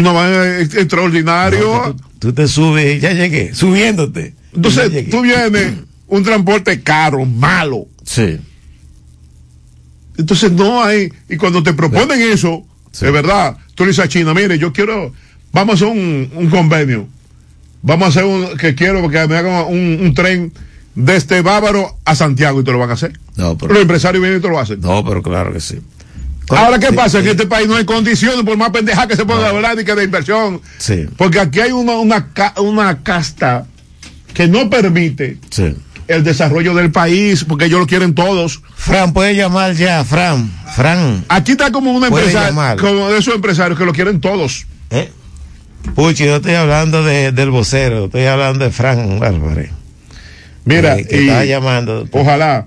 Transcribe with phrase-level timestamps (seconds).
[0.00, 1.96] una vaina extraordinario.
[2.18, 4.34] tú, te subes, ya llegué, subiéndote.
[4.54, 5.74] Entonces, tú vienes
[6.08, 7.86] un transporte caro, malo.
[8.04, 8.38] Sí.
[10.16, 12.66] Entonces no hay, y cuando te proponen eso,
[13.00, 15.12] de verdad, tú le dices a China, mire, yo quiero,
[15.52, 17.06] vamos a hacer un, convenio,
[17.82, 20.52] vamos a hacer un, que quiero que me hagan un, tren
[20.96, 23.12] desde Bávaro a Santiago y te lo van a hacer.
[23.36, 24.80] No, pero, Los empresarios vienen y te lo hacen.
[24.80, 25.78] No, pero claro que sí.
[26.50, 27.18] Ahora, ¿qué pasa?
[27.18, 29.94] En este país no hay condiciones, por más pendeja que se pueda hablar ni que
[29.94, 30.60] de inversión.
[30.78, 31.06] Sí.
[31.16, 33.66] Porque aquí hay una, una, una casta
[34.34, 35.74] que no permite sí
[36.08, 38.62] el desarrollo del país, porque ellos lo quieren todos.
[38.74, 40.50] Fran, puede llamar ya, Fran.
[40.74, 41.24] Fran.
[41.28, 44.66] Aquí está como una empresa, como de esos empresarios que lo quieren todos.
[44.90, 45.10] ¿Eh?
[45.94, 49.70] Puchi, yo estoy hablando de, del vocero, estoy hablando de Fran Álvarez.
[50.64, 52.08] Mira, eh, que está llamando.
[52.10, 52.66] Ojalá.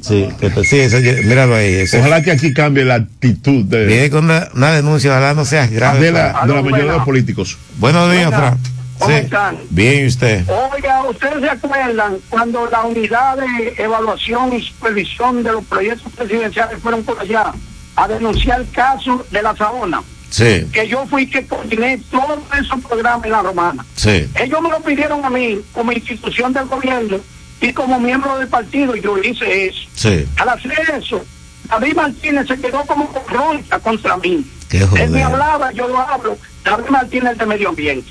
[0.00, 1.84] Sí, que, sí míralo ahí.
[1.98, 3.86] Ojalá que aquí cambie la actitud de.
[3.86, 6.00] Viene con una, denuncia, ojalá no seas grave.
[6.00, 7.58] De la, de la mayoría de los políticos.
[7.78, 8.58] Buenos días, Fran.
[8.98, 9.58] ¿Cómo están?
[9.70, 10.44] Bien, ¿y usted?
[10.48, 16.80] Oiga, ¿ustedes se acuerdan cuando la unidad de evaluación y supervisión de los proyectos presidenciales
[16.80, 17.52] fueron por allá
[17.94, 20.02] a denunciar el caso de la Sabona?
[20.30, 20.66] Sí.
[20.72, 23.86] Que yo fui que coordiné todos esos programas en la Romana.
[23.94, 24.28] Sí.
[24.34, 27.18] Ellos me lo pidieron a mí como institución del gobierno
[27.60, 29.80] y como miembro del partido y yo hice eso.
[29.94, 30.26] Sí.
[30.36, 31.24] Al hacer eso,
[31.68, 34.44] David Martínez se quedó como ronca contra mí.
[34.70, 36.38] Él me hablaba, yo lo hablo.
[36.64, 38.10] David Martínez de Medio Ambiente.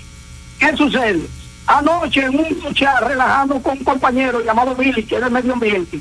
[0.59, 1.21] ¿Qué sucede?
[1.67, 5.99] Anoche en un luchar relajando con un compañero llamado Billy, que es del medio ambiente,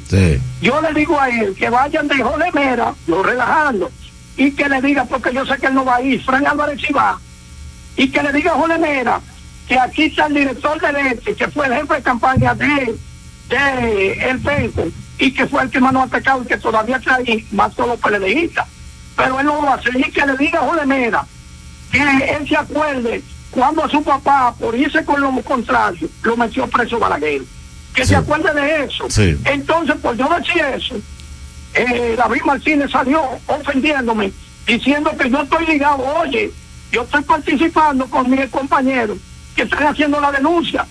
[0.62, 3.90] yo le digo a él que vayan de Jolemera, lo relajando,
[4.36, 6.80] y que le diga, porque yo sé que él no va a ir, Fran Álvarez
[6.86, 7.18] sí va,
[7.96, 9.20] y que le diga a Jolemera
[9.66, 12.94] que aquí está el director de leche, que fue el jefe de campaña de,
[13.48, 17.46] de el Penco, y que fue el que mandó atacado y que todavía está ahí,
[17.52, 18.66] más los PLDistas.
[19.16, 21.26] Pero él no lo va a hacer, y que le diga a Jolemera
[21.90, 26.66] que él se acuerde cuando a su papá, por irse con lo contrario, lo metió
[26.66, 27.42] preso Balaguer.
[27.94, 29.06] Que se acuerde de eso.
[29.46, 30.96] Entonces, por yo decir eso,
[31.72, 34.30] eh, David Martínez salió ofendiéndome,
[34.66, 36.50] diciendo que yo estoy ligado, oye,
[36.92, 39.16] yo estoy participando con mis compañeros
[39.54, 40.86] que están haciendo la denuncia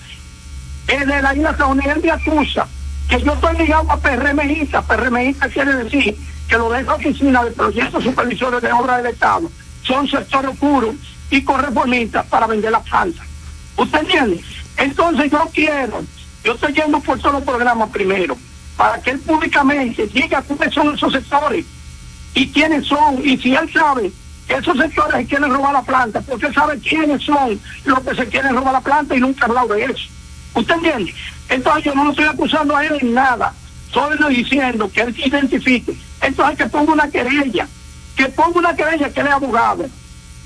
[0.88, 2.66] eh, de la isla San de acusa
[3.08, 4.82] que yo estoy ligado a PRMista.
[4.82, 6.16] PRMista quiere decir
[6.48, 9.50] que lo de esa oficina de proyectos supervisores de obra del Estado
[9.82, 10.94] son sectores oscuros
[11.30, 13.22] y con reformistas para vender la planta.
[13.76, 14.40] ¿Usted entiende?
[14.76, 16.02] Entonces yo quiero,
[16.44, 18.36] yo estoy yendo por todos los programas primero,
[18.76, 21.64] para que él públicamente diga cuáles son esos sectores
[22.34, 24.12] y quiénes son, y si él sabe
[24.46, 28.26] que esos sectores se quieren robar la planta, porque sabe quiénes son los que se
[28.26, 30.08] quieren robar la planta y nunca ha hablado de eso.
[30.56, 31.14] ¿Usted entiende?
[31.48, 33.54] Entonces yo no lo estoy acusando a él en nada,
[33.92, 35.96] solo diciendo que él se identifique.
[36.20, 37.68] Entonces que ponga una querella,
[38.16, 39.86] que ponga una querella que él es abogado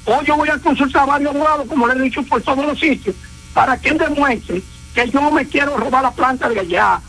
[0.07, 2.79] Hoy yo voy a consultar a varios abogados, como le he dicho, por todos los
[2.79, 3.15] sitios,
[3.53, 4.63] para que él demuestre
[4.95, 7.01] que yo no me quiero robar la planta de allá.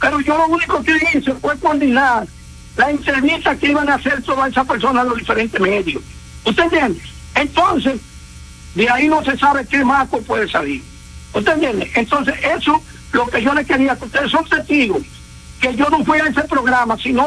[0.00, 2.26] Pero yo lo único que hice fue coordinar
[2.76, 6.02] la entrevista que iban a hacer todas esas personas en los diferentes medios.
[6.44, 7.00] ¿Usted entiende?
[7.34, 8.00] Entonces,
[8.74, 10.82] de ahí no se sabe qué marco puede salir.
[11.34, 11.90] ¿Usted entiende?
[11.94, 12.82] Entonces, eso
[13.12, 15.02] lo que yo le quería, que ustedes son testigos
[15.62, 17.24] que yo no fui a ese programa, sino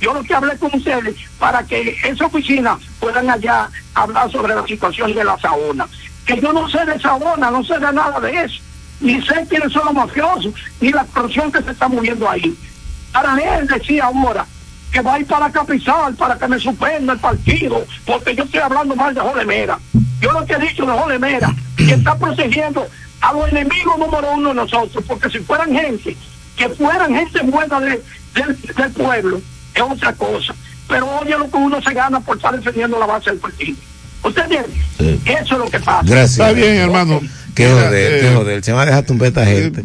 [0.00, 4.66] yo lo que hablé con ustedes para que esa oficina puedan allá hablar sobre la
[4.66, 5.86] situación de la saona.
[6.26, 8.60] Que yo no sé de saona, no sé de nada de eso,
[9.00, 12.58] ni sé quiénes son los mafiosos, ni la corrupción que se está moviendo ahí.
[13.12, 14.44] Para él decía ahora
[14.90, 18.60] que va a ir para Capizal para que me suspenda el partido, porque yo estoy
[18.60, 19.78] hablando mal de Jolemera.
[20.20, 22.84] Yo lo que he dicho de Jolemera, que está protegiendo
[23.26, 26.16] a los enemigos número uno de nosotros, porque si fueran gente
[26.56, 28.02] que fueran gente buena del,
[28.92, 29.40] pueblo,
[29.74, 30.54] es otra cosa.
[30.88, 33.76] Pero oye lo que uno se gana por estar defendiendo la base del partido.
[34.22, 35.20] ¿Usted entiende?
[35.24, 36.02] Eso es lo que pasa.
[36.04, 36.30] Gracias.
[36.32, 37.20] Está bien, hermano.
[37.54, 38.64] Qué joder, qué eh, joder.
[38.64, 39.84] Se va a dejar tumbar esta gente.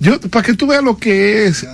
[0.00, 1.66] Yo, para que tú veas lo que es.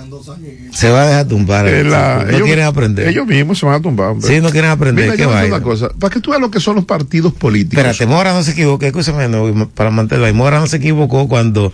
[0.71, 1.67] Se va a dejar tumbar.
[1.67, 3.07] Eh, no quieren aprender.
[3.07, 4.15] Ellos mismos se van a tumbar.
[4.21, 5.11] Sí, no quieren aprender.
[5.11, 5.89] Mira, ¿Qué una cosa.
[5.89, 7.77] Para que tú veas lo que son los partidos políticos.
[7.77, 8.85] Espérate, Mora no se equivocó.
[8.85, 10.33] Escúchame, no, para mantenerlo ahí.
[10.33, 11.71] Mora no se equivocó cuando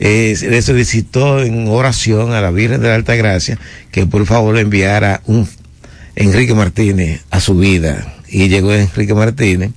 [0.00, 3.58] eh, le solicitó en oración a la Virgen de la Alta Gracia
[3.92, 5.48] que por favor le enviara un
[6.16, 8.14] Enrique Martínez a su vida.
[8.28, 9.70] Y llegó Enrique Martínez,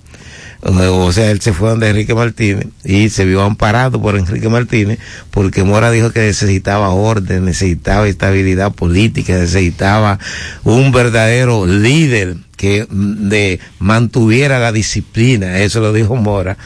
[0.62, 5.00] o sea, él se fue donde Enrique Martínez y se vio amparado por Enrique Martínez
[5.32, 10.20] porque Mora dijo que necesitaba orden, necesitaba estabilidad política, necesitaba
[10.64, 16.58] un verdadero líder que mm, mantuviera la disciplina, eso lo dijo Mora,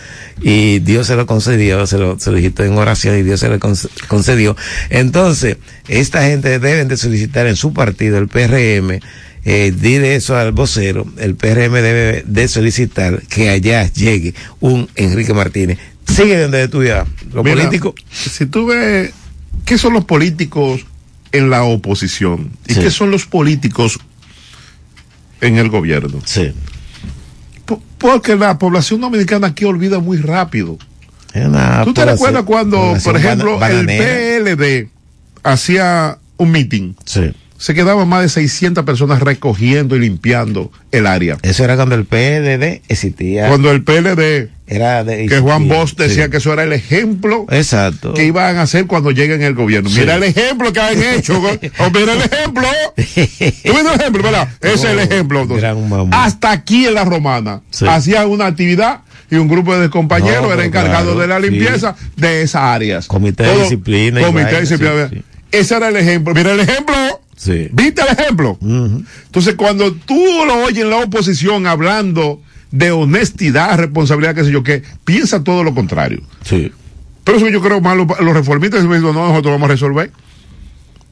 [0.42, 3.60] y Dios se lo concedió, se lo solicitó en oración y Dios se lo
[4.08, 4.56] concedió.
[4.90, 9.00] Entonces, esta gente deben de solicitar en su partido, el PRM,
[9.44, 15.34] eh, dile eso al vocero, el PRM debe de solicitar que allá llegue un Enrique
[15.34, 15.80] Martínez.
[16.08, 17.96] Sigue donde tu vida, los políticos.
[18.12, 19.12] Si tú ves,
[19.66, 20.86] ¿qué son los políticos
[21.32, 22.52] en la oposición?
[22.68, 24.00] ¿Y qué son los políticos
[25.40, 26.22] en el gobierno?
[26.26, 26.52] Sí.
[27.98, 30.78] porque la población dominicana aquí olvida muy rápido.
[31.84, 34.90] ¿Tú te recuerdas cuando, por ejemplo, el PLD
[35.44, 36.94] hacía un meeting?
[37.06, 41.38] Sí se quedaban más de 600 personas recogiendo y limpiando el área.
[41.44, 43.50] Eso era cuando el PLD existía.
[43.50, 48.16] Cuando el PLD era de, que Juan Bosch decía que eso era el ejemplo Exacto.
[48.16, 49.92] que iban a hacer cuando lleguen el gobierno.
[49.92, 51.38] Mira el ejemplo que han hecho.
[51.78, 52.68] o mira el ejemplo.
[52.96, 54.50] ¿Tú el ejemplo, verdad?
[54.60, 55.48] Ese es el ejemplo.
[56.14, 61.16] Hasta aquí en la romana hacían una actividad y un grupo de compañeros era encargado
[61.20, 63.06] de la limpieza de esas áreas.
[63.06, 64.22] Comité de disciplina.
[64.22, 65.12] Comité de disciplina.
[65.52, 66.34] Ese era el ejemplo.
[66.34, 67.21] Mira el ejemplo.
[67.72, 68.58] ¿Viste el ejemplo?
[68.62, 72.42] Entonces, cuando tú lo oyes en la oposición hablando
[72.72, 76.22] de honestidad, responsabilidad, qué sé yo qué, piensa todo lo contrario.
[76.44, 76.72] Sí.
[77.24, 80.12] Pero eso yo creo más los, reformistas dicen, no, nosotros vamos a resolver.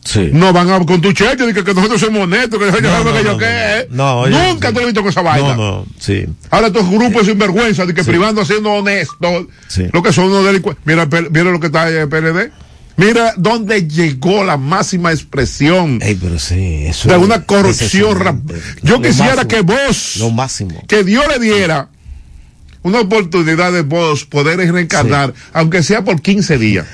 [0.03, 0.29] Sí.
[0.31, 3.23] No van a con tu cheque que, que nosotros somos honestos, que, no, no, que
[3.23, 3.87] yo qué.
[3.91, 5.55] No, Nunca te lo he visto con esa vaina.
[5.55, 6.25] No, no, sí.
[6.49, 9.47] Ahora estos grupos sin vergüenza de que privando haciendo honesto,
[9.91, 10.83] lo que son unos delincuentes.
[10.85, 12.51] Mira, mira lo que está en el PLD.
[12.99, 18.43] Mira dónde llegó la máxima expresión de una corrupción.
[18.83, 21.89] Yo quisiera que vos, lo máximo, que Dios le diera
[22.83, 26.85] una oportunidad de vos poder reencarnar, aunque sea por 15 días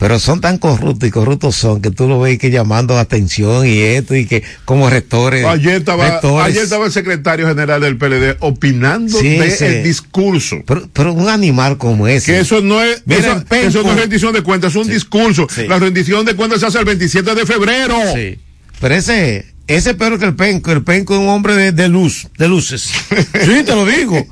[0.00, 3.80] pero son tan corruptos y corruptos son que tú lo ves que llamando atención y
[3.80, 5.44] esto y que como rectores.
[5.44, 10.56] Ayer estaba, ayer estaba el secretario general del PLD opinando de discurso.
[10.94, 12.32] Pero, un animal como ese.
[12.32, 15.46] Que eso no es, eso, no es rendición de cuentas, es un discurso.
[15.68, 17.94] La rendición de cuentas se hace el 27 de febrero.
[18.14, 18.38] Sí.
[18.80, 22.48] Pero ese, ese peor que el penco, el penco es un hombre de, luz, de
[22.48, 22.90] luces.
[23.40, 24.26] Sí, te lo digo.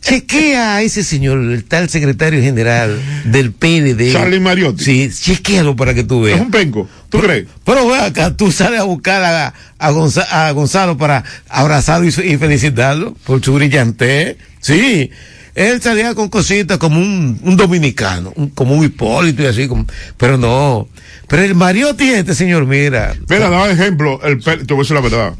[0.00, 4.12] Chequea a ese señor, el tal secretario general del PLD.
[4.12, 4.84] Charlie Mariotti.
[4.84, 6.38] Sí, chequealo para que tú veas.
[6.38, 7.46] Es un penco, ¿tú crees?
[7.64, 13.44] Pero ve acá, tú sales a buscar a, a, Gonzalo, para abrazarlo y, felicitarlo por
[13.44, 14.38] su brillante.
[14.60, 15.10] Sí.
[15.54, 19.86] Él salía con cositas como un, un dominicano, como un Hipólito y así, como,
[20.16, 20.88] pero no
[21.28, 23.14] pero el Mariotti, este señor, mira.
[23.28, 25.34] Mira, daba ejemplo, el, te voy a decir la verdad.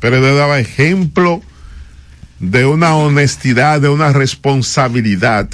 [0.00, 1.42] Pero le daba ejemplo
[2.38, 5.48] de una honestidad, de una responsabilidad.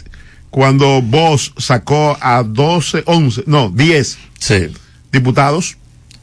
[0.51, 4.69] Cuando vos sacó a 12, 11, no, 10 sí.
[5.11, 5.79] diputados.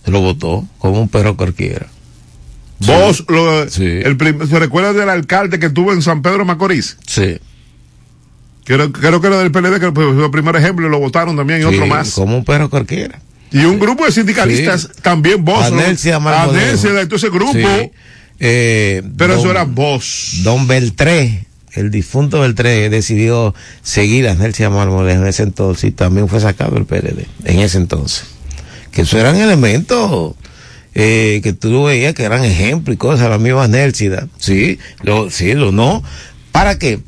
[0.06, 1.88] Lo votó como un perro cualquiera.
[2.80, 3.84] Vos, lo, sí.
[3.84, 4.18] el
[4.48, 6.98] ¿se recuerda del alcalde que tuvo en San Pedro Macorís?
[7.06, 7.40] Sí.
[8.64, 11.62] Creo, creo que era del PLD, que fue el primer ejemplo, y lo votaron también
[11.62, 12.12] y otro más.
[12.12, 13.20] Como un perro cualquiera.
[13.52, 15.64] Y un grupo de sindicalistas también vos.
[15.64, 17.92] Anercia Anercia de ese grupo.
[18.40, 20.42] Eh, pero eso era vos.
[20.44, 23.54] Don Beltré, el difunto Beltré, decidió
[23.84, 27.78] seguir a Anercia Marmolejo en ese entonces y también fue sacado el PLD en ese
[27.78, 28.24] entonces.
[28.92, 30.36] Que eso eran elementos
[30.96, 34.28] eh, que tú veías que eran ejemplos y cosas, la misma Anercia.
[34.38, 36.04] Sí, lo, sí, lo no.
[36.52, 37.00] ¿Para qué?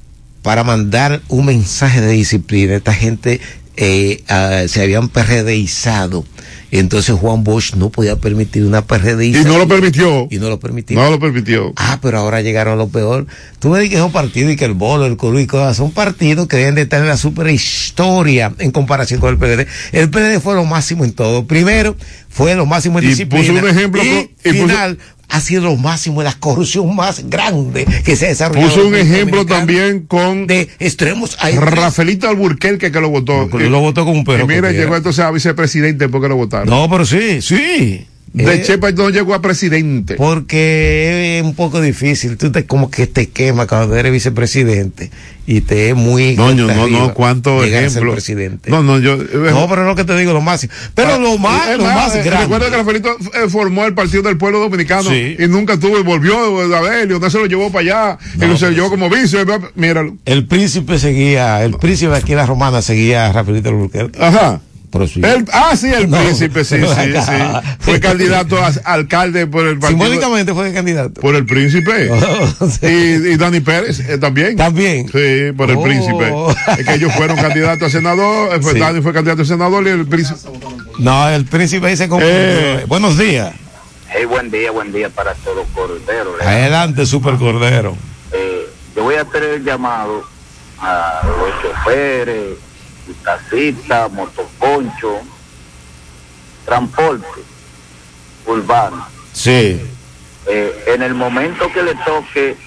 [0.42, 2.76] Para mandar un mensaje de disciplina.
[2.76, 3.40] Esta gente
[3.84, 6.24] eh, se habían perredeizado.
[6.70, 9.52] Entonces Juan Bosch no podía permitir una perredeización.
[9.52, 10.28] Y no lo permitió.
[10.30, 10.98] Y no lo permitió.
[10.98, 11.74] No lo permitió.
[11.76, 13.26] Ah, pero ahora llegaron a lo peor.
[13.60, 15.92] Tú me dices que un partido y que el bolo, el coro y cosas, son
[15.92, 19.68] partidos que deben de estar en la superhistoria en comparación con el PLD.
[19.92, 21.46] El PLD fue lo máximo en todo.
[21.46, 21.98] Primero,
[22.30, 23.48] fue lo máximo en y disciplina.
[23.48, 24.02] Puso un ejemplo.
[24.04, 24.98] Y, final,
[25.32, 28.70] ha sido lo máximo, la corrupción más grande que se ha desarrollado.
[28.70, 30.46] Puso un ejemplo también con.
[30.46, 33.48] De extremos a Rafaelito Alburquerque que lo votó.
[33.48, 34.44] lo votó como un perro.
[34.44, 36.70] Y mira, llegó entonces a vicepresidente porque lo votaron.
[36.70, 38.06] No, pero sí, sí.
[38.34, 40.16] De eh, Chepa no llegó a presidente.
[40.16, 42.38] Porque es un poco difícil.
[42.38, 45.12] Tú te como que te quema cuando eres vicepresidente
[45.46, 46.36] y te es muy.
[46.36, 48.14] No, no, no, no, cuánto ejemplo.
[48.14, 48.70] presidente.
[48.70, 49.16] No, no, yo.
[49.16, 50.68] Eh, no, pero es lo que te digo, lo más.
[50.96, 52.44] Pero lo más, lo más grande.
[52.44, 56.74] Recuerda que Rafaelito eh, formó el Partido del Pueblo Dominicano y nunca tuvo, y volvió
[56.74, 59.44] a Abelio, no se lo llevó para allá, y lo se lo llevó como vice.
[59.76, 60.18] Míralo.
[60.26, 64.20] El príncipe seguía, el príncipe aquí en la romana seguía a Rafaelito Alburquerque.
[65.54, 67.68] Ah, sí, el príncipe, sí, sí, sí.
[67.80, 70.04] Fue candidato a alcalde por el partido.
[70.04, 71.22] Simbólicamente fue candidato.
[71.22, 72.10] Por el príncipe.
[72.32, 74.56] Oh, y, Dani Pérez eh, también.
[74.56, 75.08] También.
[75.08, 75.84] Sí, por el oh.
[75.84, 76.34] príncipe.
[76.78, 78.54] Es que ellos fueron candidatos a senador.
[78.54, 80.40] Eh, Dani fue candidato a senador y el príncipe.
[81.00, 82.22] No, el príncipe dice como.
[82.24, 82.86] Eh.
[82.88, 83.54] Buenos días.
[84.10, 86.36] Hey, buen día, buen día para todos Cordero.
[86.42, 87.96] Adelante, Super Cordero.
[88.96, 90.24] yo voy a hacer el llamado
[90.80, 92.58] a los choferes
[93.24, 95.22] taxista, motoconcho,
[96.66, 97.42] transporte
[98.46, 99.06] urbano.
[99.34, 99.82] Sí.
[100.48, 102.58] eh, en el momento que le toque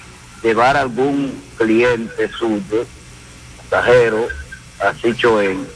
[0.41, 2.85] llevar algún cliente suyo,
[3.69, 4.27] pasajero,
[4.79, 5.67] así choen,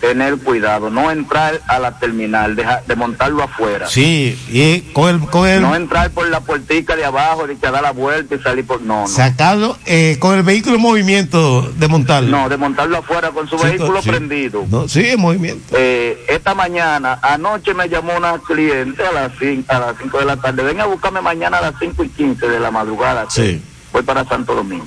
[0.00, 3.88] tener cuidado, no entrar a la terminal, deja, de montarlo afuera.
[3.88, 5.62] Sí, y con el, con el...
[5.62, 8.82] No entrar por la puertica de abajo, de que dar la vuelta y salir por...
[8.82, 9.08] No, no.
[9.08, 12.28] Sacarlo eh, con el vehículo en movimiento, de montarlo.
[12.30, 14.10] No, de montarlo afuera con su Sí, vehículo sí.
[14.10, 14.64] prendido.
[14.70, 15.74] No, sí, en movimiento.
[15.76, 20.24] Eh, esta mañana, anoche me llamó una cliente a las 5 a las cinco de
[20.26, 20.62] la tarde.
[20.62, 23.26] Ven a buscarme mañana a las 5 y 15 de la madrugada.
[23.30, 23.62] Sí.
[23.92, 24.86] Voy para Santo Domingo.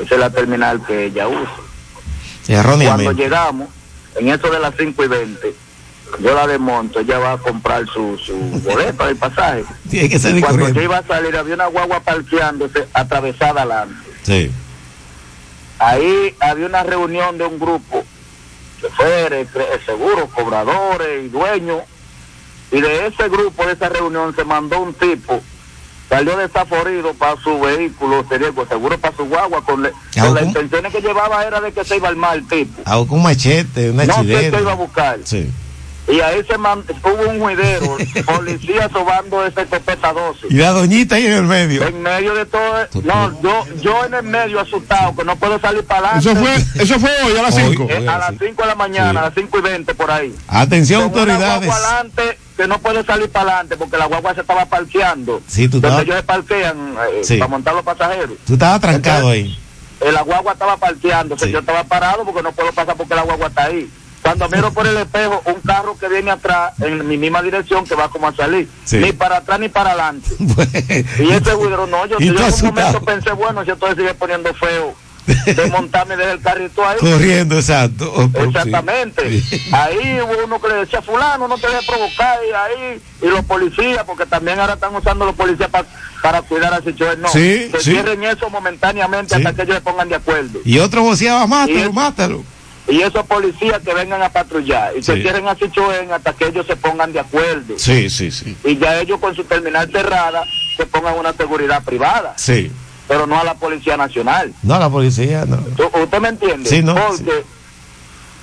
[0.00, 1.50] Esa es la terminal que ella usa.
[2.46, 3.68] Cuando llegamos,
[4.18, 5.54] en eso de las 5 y 20,
[6.20, 9.64] yo la desmonto, ella va a comprar su, su boleto del pasaje.
[9.90, 10.80] Tiene que salir Y cuando corriendo.
[10.80, 13.94] yo iba a salir, había una guagua parqueándose atravesada adelante.
[14.22, 14.50] Sí.
[15.78, 18.04] Ahí había una reunión de un grupo,
[18.80, 21.82] choferes, cre- seguros, cobradores y dueños.
[22.72, 25.40] Y de ese grupo, de esa reunión, se mandó un tipo,
[26.08, 30.92] salió desaforido para su vehículo, pues, seguro para su guagua, con, le- con las intenciones
[30.92, 32.82] que llevaba era de que se iba al mar el tipo.
[32.84, 34.04] Ah, con un machete, un No
[34.56, 35.18] qué iba a buscar.
[35.24, 35.50] Sí.
[36.08, 37.96] Y ahí se man- hubo un juidero,
[38.26, 40.46] policía sobando ese escopeta 12.
[40.50, 41.82] Y la doñita ahí en el medio.
[41.84, 45.82] En medio de todo, no, yo, yo en el medio asustado, que no puedo salir
[45.84, 46.30] para adelante.
[46.30, 47.62] Eso fue, eso fue hoy a las Hoy.
[47.70, 47.86] 5.
[47.90, 48.36] Eh, a las Sí.
[48.46, 49.16] 5 de la mañana, Sí.
[49.16, 50.34] a las 5 y 20 por ahí.
[50.46, 51.70] Atención, Con autoridades.
[51.70, 55.42] adelante que no puede salir para adelante porque la guagua se estaba parqueando.
[55.48, 57.36] Sí, tú estabas- ellos se parquean eh, Sí.
[57.36, 58.36] para montar los pasajeros.
[58.46, 59.58] Tú estabas trancado ahí.
[60.00, 61.50] Eh, la guagua estaba parqueando, Sí.
[61.50, 63.90] yo estaba parado porque no puedo pasar porque la guagua está ahí.
[64.26, 67.94] Cuando miro por el espejo, un carro que viene atrás en mi misma dirección que
[67.94, 68.68] va como a salir.
[68.84, 68.96] Sí.
[68.98, 70.28] Ni para atrás ni para adelante.
[71.18, 74.52] Y ese juidero, no, yo, Y en un momento pensé, bueno, yo estoy sigue poniendo
[74.54, 74.94] feo
[75.26, 76.98] de montarme desde el carrito ahí.
[77.00, 78.12] Corriendo, exacto.
[78.14, 78.30] Oh, sí.
[78.48, 79.40] Exactamente.
[79.42, 79.62] Sí.
[79.72, 83.44] Ahí hubo uno que le decía, fulano, no te dejes provocar, y ahí, y los
[83.44, 85.84] policías, porque también ahora están usando los policías pa-
[86.22, 87.20] para cuidar a Sichuel.
[87.20, 87.90] No, Sí, que sí.
[87.92, 90.60] cierren eso momentáneamente hasta que ellos se pongan de acuerdo.
[90.64, 92.44] Y otro voceaba, Y mátalo, es- mátalo.
[92.88, 95.12] Y esos policías que vengan a patrullar y Sí.
[95.20, 97.74] cierren a Sichuel hasta que ellos se pongan de acuerdo.
[97.78, 98.56] Sí, sí, sí.
[98.64, 100.44] Y ya ellos con su terminal cerrada
[100.76, 102.70] se pongan una seguridad privada, Sí.
[103.08, 104.52] pero no a la Policía Nacional.
[104.62, 105.56] No, la policía, no.
[105.76, 106.68] ¿Tú- ¿Usted me entiende?
[106.70, 107.44] Sí, no, Porque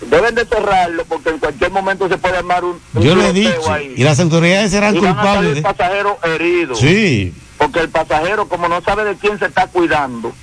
[0.09, 3.33] deben de cerrarlo porque en cualquier momento se puede armar un, un Yo le he
[3.33, 3.71] dicho.
[3.71, 3.93] ahí.
[3.95, 5.49] Y las autoridades serán Y van a culpables.
[5.51, 6.79] salir de- pasajeros heridos.
[6.79, 7.33] Sí.
[7.57, 10.33] Porque el pasajero, como no sabe de quién se está cuidando,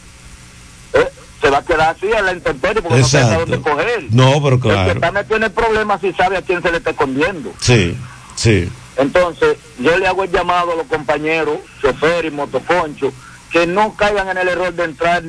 [1.40, 3.50] se va a quedar así a la intemperie porque no sabe a Exacto.
[3.50, 4.04] dónde coger.
[4.10, 4.92] No, pero El que claro.
[4.92, 7.52] está metido en el problema si sabe a quién se le está escondiendo.
[7.60, 7.96] Sí,
[8.36, 8.68] sí.
[8.96, 13.14] Entonces, yo le hago el llamado a los compañeros, choferes y motoconchos,
[13.50, 15.22] que no caigan en el error de entrar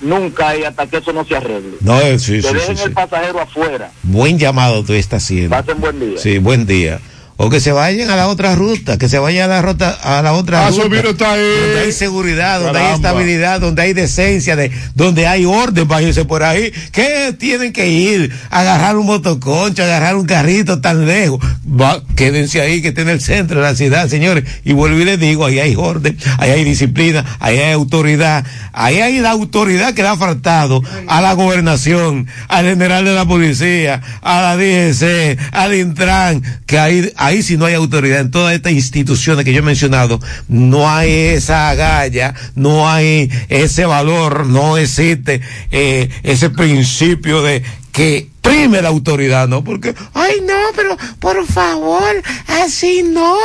[0.00, 1.76] nunca ahí hasta que eso no se arregle.
[1.80, 2.82] No, eh, sí, que sí, sí, dejen sí.
[2.84, 3.90] el pasajero afuera.
[4.02, 5.50] Buen llamado tú estás haciendo.
[5.56, 6.18] Pasen buen día.
[6.18, 7.00] Sí, buen día.
[7.38, 10.22] O que se vayan a la otra ruta, que se vayan a la ruta, a
[10.22, 10.84] la otra Ah, ruta.
[11.10, 11.40] Está ahí.
[11.60, 16.24] Donde hay seguridad, donde hay estabilidad, donde hay decencia, de, donde hay orden para irse
[16.24, 16.72] por ahí.
[16.92, 18.32] ¿Qué tienen que ir?
[18.50, 21.38] Agarrar un motoconcho, agarrar un carrito tan lejos.
[21.68, 24.44] Va, quédense ahí, que tiene el centro de la ciudad, señores.
[24.64, 29.00] Y vuelvo y les digo, ahí hay orden, ahí hay disciplina, ahí hay autoridad, ahí
[29.00, 34.00] hay la autoridad que le ha faltado a la gobernación, al general de la policía,
[34.22, 38.20] a la DGC, al Intran, que ahí, ahí si no hay autoridad.
[38.20, 43.84] En todas estas instituciones que yo he mencionado, no hay esa agalla, no hay ese
[43.86, 45.40] valor, no existe
[45.70, 49.62] eh, ese principio de que prime la autoridad, ¿no?
[49.64, 53.36] Porque, ay, no, pero por favor, así no.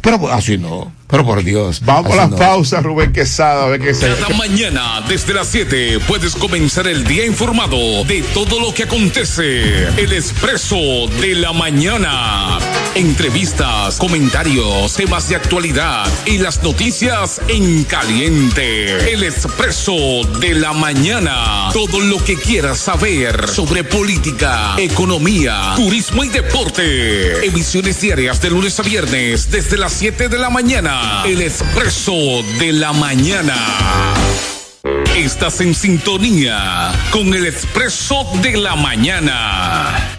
[0.00, 1.80] Pero así no, pero por Dios.
[1.84, 2.36] Vamos a no.
[2.36, 4.08] pausas, Rubén Quesada, a ver qué se.
[4.08, 9.84] Cada mañana desde las 7 puedes comenzar el día informado de todo lo que acontece.
[9.96, 10.76] El expreso
[11.20, 12.58] de la mañana.
[12.94, 19.12] Entrevistas, comentarios, temas de actualidad y las noticias en caliente.
[19.12, 21.68] El expreso de la mañana.
[21.72, 27.46] Todo lo que quieras saber sobre política, economía, turismo y deporte.
[27.46, 31.22] Emisiones diarias de lunes a viernes desde las 7 de la mañana.
[31.24, 32.12] El expreso
[32.58, 33.54] de la mañana.
[35.16, 40.18] Estás en sintonía con el expreso de la mañana.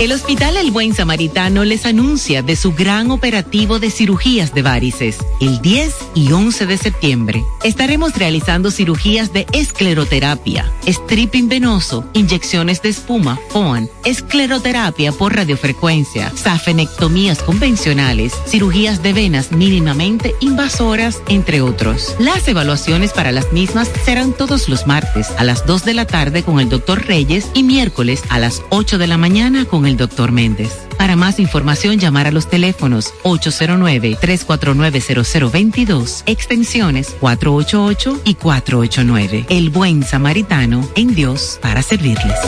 [0.00, 5.18] El Hospital El Buen Samaritano les anuncia de su gran operativo de cirugías de varices.
[5.42, 12.88] El 10 y 11 de septiembre estaremos realizando cirugías de escleroterapia, stripping venoso, inyecciones de
[12.88, 22.16] espuma, FOAN, escleroterapia por radiofrecuencia, safenectomías convencionales, cirugías de venas mínimamente invasoras, entre otros.
[22.18, 26.42] Las evaluaciones para las mismas serán todos los martes a las 2 de la tarde
[26.42, 29.98] con el doctor Reyes y miércoles a las 8 de la mañana con el el
[29.98, 30.72] doctor Méndez.
[30.96, 39.44] Para más información, llamar a los teléfonos 809-349-0022, extensiones 488 y 489.
[39.50, 42.38] El buen samaritano en Dios para servirles.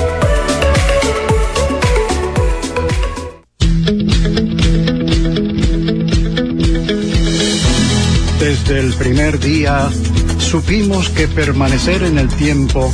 [8.38, 9.88] Desde el primer día
[10.38, 12.92] supimos que permanecer en el tiempo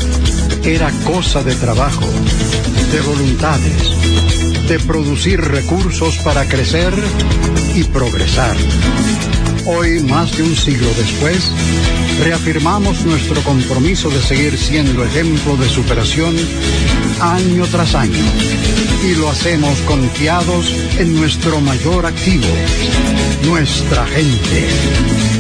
[0.62, 2.04] era cosa de trabajo,
[2.92, 3.98] de voluntades
[4.68, 6.92] de producir recursos para crecer
[7.74, 8.54] y progresar.
[9.64, 11.50] Hoy, más de un siglo después,
[12.22, 16.36] reafirmamos nuestro compromiso de seguir siendo ejemplo de superación
[17.20, 18.24] año tras año.
[19.06, 22.46] Y lo hacemos confiados en nuestro mayor activo,
[23.44, 25.27] nuestra gente.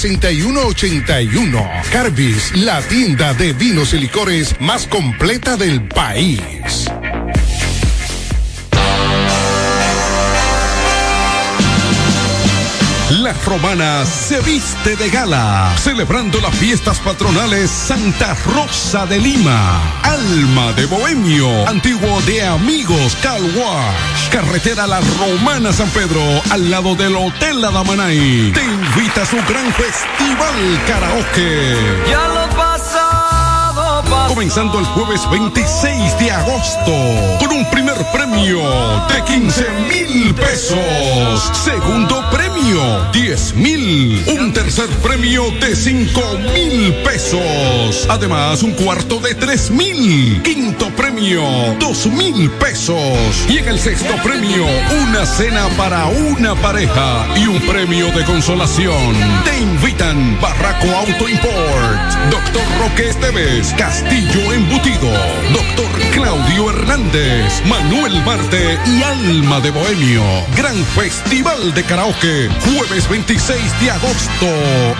[0.00, 1.70] 6181.
[1.92, 6.88] Carbis, la tienda de vinos y licores más completa del país.
[13.10, 20.72] La romana se viste de gala, celebrando las fiestas patronales Santa Rosa de Lima, Alma
[20.74, 27.16] de Bohemio, antiguo de Amigos Car Wash, carretera La Romana San Pedro, al lado del
[27.16, 28.52] Hotel Adamanay.
[28.52, 31.76] Te invita a su gran festival karaoke.
[32.08, 32.59] Ya lo.
[34.30, 36.92] Comenzando el jueves 26 de agosto,
[37.40, 38.60] con un primer premio
[39.08, 41.50] de 15 mil pesos.
[41.64, 44.24] Segundo premio, 10 mil.
[44.38, 46.20] Un tercer premio de 5
[46.54, 48.06] mil pesos.
[48.08, 50.40] Además, un cuarto de 3 mil.
[50.44, 51.42] Quinto premio,
[51.80, 52.96] 2 mil pesos.
[53.48, 54.64] Y en el sexto premio,
[55.08, 59.16] una cena para una pareja y un premio de consolación.
[59.44, 65.10] Te invitan Barraco Auto Import, Doctor Roque Esteves, Castillo Embutido,
[65.52, 70.22] Doctor Claudio Hernández, Manuel Marte y Alma de Bohemio.
[70.54, 74.46] Gran Festival de Karaoke, jueves 26 de agosto,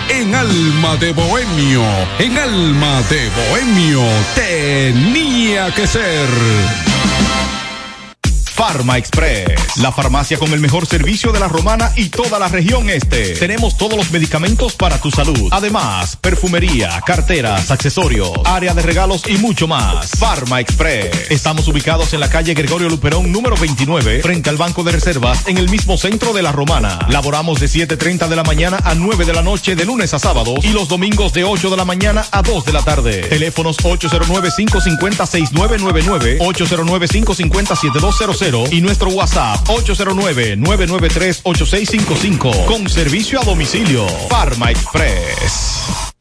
[0.09, 1.83] en Alma de Bohemio.
[2.17, 4.01] En Alma de Bohemio
[4.33, 6.90] tenía que ser.
[8.61, 12.91] Farma Express, la farmacia con el mejor servicio de la romana y toda la región
[12.91, 13.33] este.
[13.33, 15.49] Tenemos todos los medicamentos para tu salud.
[15.49, 20.11] Además, perfumería, carteras, accesorios, área de regalos y mucho más.
[20.11, 21.31] Farma Express.
[21.31, 25.57] Estamos ubicados en la calle Gregorio Luperón número 29, frente al Banco de Reservas, en
[25.57, 27.07] el mismo centro de la romana.
[27.09, 30.53] Laboramos de 7.30 de la mañana a 9 de la noche de lunes a sábado
[30.61, 33.21] y los domingos de 8 de la mañana a 2 de la tarde.
[33.21, 36.37] Teléfonos 809-550-6999,
[38.51, 44.07] 809-550-7200 y nuestro WhatsApp 809-993-8655 con servicio a domicilio.
[44.29, 46.11] Farma Express.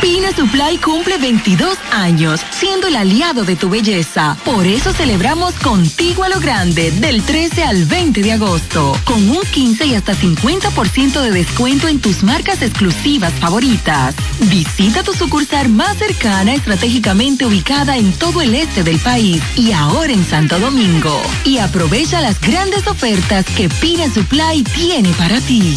[0.00, 4.36] Pina Supply cumple 22 años, siendo el aliado de tu belleza.
[4.44, 9.42] Por eso celebramos contigo a lo grande, del 13 al 20 de agosto, con un
[9.42, 14.14] 15 y hasta 50% de descuento en tus marcas exclusivas favoritas.
[14.42, 20.12] Visita tu sucursal más cercana, estratégicamente ubicada en todo el este del país y ahora
[20.12, 21.20] en Santo Domingo.
[21.44, 25.76] Y aprovecha las grandes ofertas que Pina Supply tiene para ti.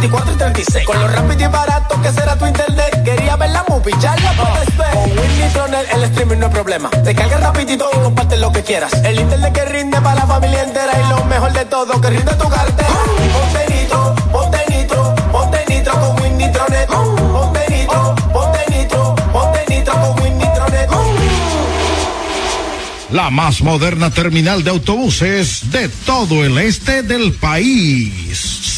[0.00, 0.86] 24 y 36.
[0.86, 3.02] Con lo rápido y barato que será tu internet.
[3.04, 4.92] Quería ver la movie, ya la puedes ver.
[4.92, 6.90] Con Win Nitronet el streaming no es problema.
[6.90, 8.92] Te cargas rapidito y comparte lo que quieras.
[9.04, 12.32] El internet que rinde para la familia entera y lo mejor de todo que rinde
[12.34, 12.88] tu cartera.
[13.32, 16.88] Ponte nitro, ponte nitro, ponte nitro con Win Nitronet.
[16.88, 20.88] Ponte nitro, ponte nitro, ponte nitro con Win Nitronet.
[23.10, 28.77] La más moderna terminal de autobuses de todo el este del país.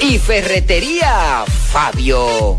[0.00, 2.58] y Ferretería Fabio.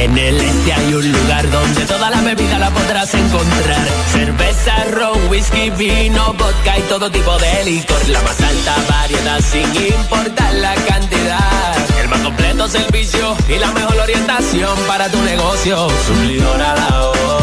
[0.00, 3.86] En el este hay un lugar donde toda la bebida la podrás encontrar.
[4.10, 8.08] Cerveza, ron, whisky, vino, vodka y todo tipo de licor.
[8.08, 11.76] La más alta variedad sin importar la cantidad.
[12.00, 15.88] El más completo servicio y la mejor orientación para tu negocio.
[16.06, 17.42] Suplidora la voz.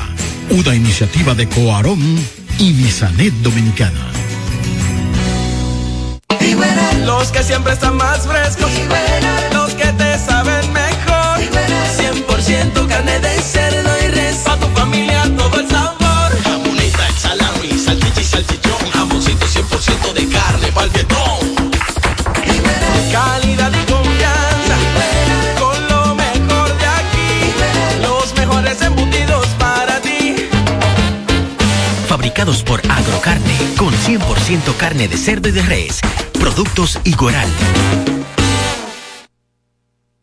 [0.50, 2.20] Una iniciativa de Coarón
[2.60, 4.12] y Visanet Dominicana.
[7.06, 8.70] Los que siempre están más frescos.
[9.54, 11.40] Los que te saben mejor.
[11.98, 13.81] 100% carne de cerdo
[33.82, 36.02] con 100% carne de cerdo y de res.
[36.34, 37.50] Productos Igueral.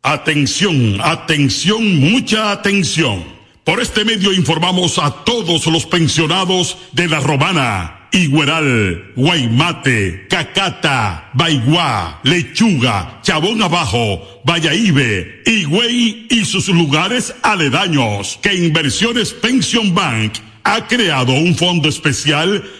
[0.00, 3.24] Atención, atención, mucha atención.
[3.64, 12.20] Por este medio informamos a todos los pensionados de La Romana, Igueral, Guaymate, Cacata, Baigua,
[12.22, 20.34] Lechuga, Chabón Abajo, Vallaibe, Higüey y sus lugares aledaños que Inversiones Pension Bank
[20.68, 22.62] ha creado un fondo especial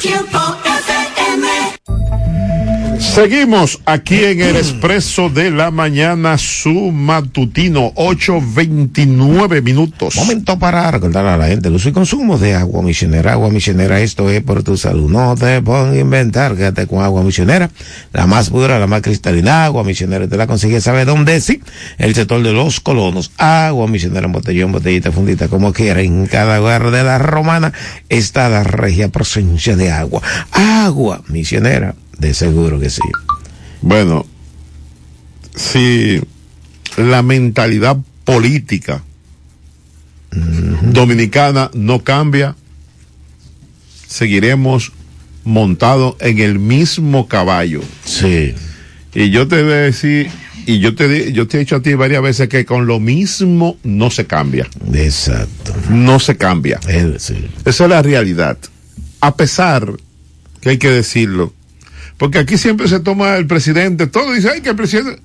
[0.02, 0.40] Tiempo.
[3.16, 10.18] Seguimos aquí en el expreso de la mañana, su matutino, 8.29 minutos.
[10.18, 13.32] Momento para recordar a la gente el uso y consumo de agua misionera.
[13.32, 15.10] Agua misionera, esto es por tu salud.
[15.10, 17.72] No te pongas a inventar, quédate con agua misionera.
[18.12, 19.64] La más pura, la más cristalina.
[19.64, 21.40] Agua misionera, te la consigues, ¿sabe dónde?
[21.40, 21.62] Sí,
[21.98, 23.32] el sector de los colonos.
[23.38, 26.02] Agua misionera botellón, botellita, fundita, como quiera.
[26.02, 27.72] En cada hogar de la romana
[28.10, 30.22] está la regia presencia de agua.
[30.52, 33.02] Agua misionera, de seguro que sí.
[33.82, 34.26] Bueno,
[35.56, 36.22] si
[36.98, 39.04] la mentalidad política
[40.82, 42.56] dominicana no cambia,
[44.08, 44.92] seguiremos
[45.44, 47.82] montados en el mismo caballo.
[48.04, 48.54] Sí.
[49.14, 50.30] Y yo te voy a decir,
[50.66, 53.78] y yo te, yo te he dicho a ti varias veces que con lo mismo
[53.84, 54.68] no se cambia.
[54.94, 55.74] Exacto.
[55.90, 56.80] No se cambia.
[57.18, 57.48] sí.
[57.64, 58.58] Esa es la realidad.
[59.22, 59.94] A pesar
[60.62, 61.54] que hay que decirlo,
[62.18, 65.22] porque aquí siempre se toma el presidente, todo dice, ay, que el presidente...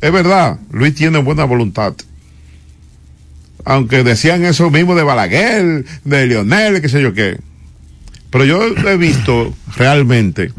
[0.00, 1.94] Es verdad, Luis tiene buena voluntad.
[3.64, 7.38] Aunque decían eso mismo de Balaguer, de Lionel, qué sé yo qué.
[8.30, 10.52] Pero yo he visto realmente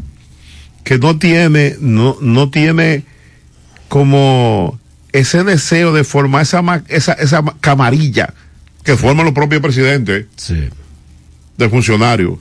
[0.84, 3.04] que no tiene, no, no tiene
[3.88, 4.80] como
[5.12, 8.34] ese deseo de formar esa, esa, esa ma- camarilla
[8.84, 10.26] que forman los propios presidentes
[11.58, 12.40] de funcionarios.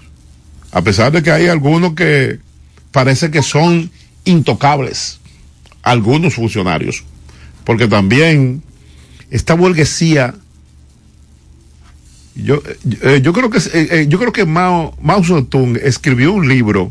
[0.72, 2.38] A pesar de que hay algunos que
[2.96, 3.90] parece que son
[4.24, 5.20] intocables,
[5.82, 7.04] algunos funcionarios.
[7.62, 8.62] Porque también
[9.30, 10.34] esta burguesía,
[12.34, 12.62] yo,
[13.02, 16.90] eh, yo creo que, eh, eh, yo creo que Mao, Mao Zedong escribió un libro,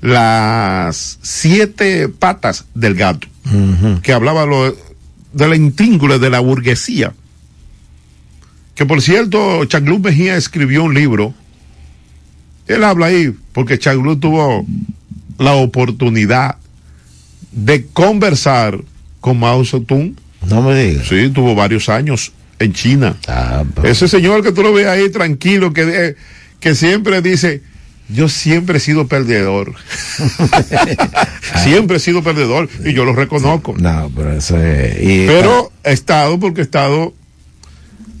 [0.00, 3.26] Las siete patas del gato,
[4.02, 4.76] que hablaba lo,
[5.32, 7.14] de la intíngula de la burguesía.
[8.76, 11.34] Que por cierto, Changlú Mejía escribió un libro.
[12.68, 14.64] Él habla ahí porque Changlú tuvo
[15.40, 16.56] la oportunidad
[17.52, 18.78] de conversar
[19.20, 20.14] con Mao Zedong.
[20.48, 21.08] No me digas.
[21.08, 23.16] Sí, tuvo varios años en China.
[23.26, 26.16] Ah, Ese señor que tú lo ves ahí tranquilo, que, eh,
[26.60, 27.62] que siempre dice,
[28.08, 29.74] yo siempre he sido perdedor.
[31.64, 33.74] siempre he sido perdedor y yo lo reconozco.
[33.78, 34.96] No, pero eso es...
[35.02, 37.14] y- Pero he estado porque he estado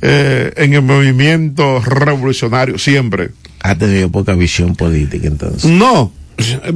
[0.02, 3.30] eh, en el movimiento revolucionario siempre.
[3.62, 5.70] Ha tenido poca visión política entonces.
[5.70, 6.12] No,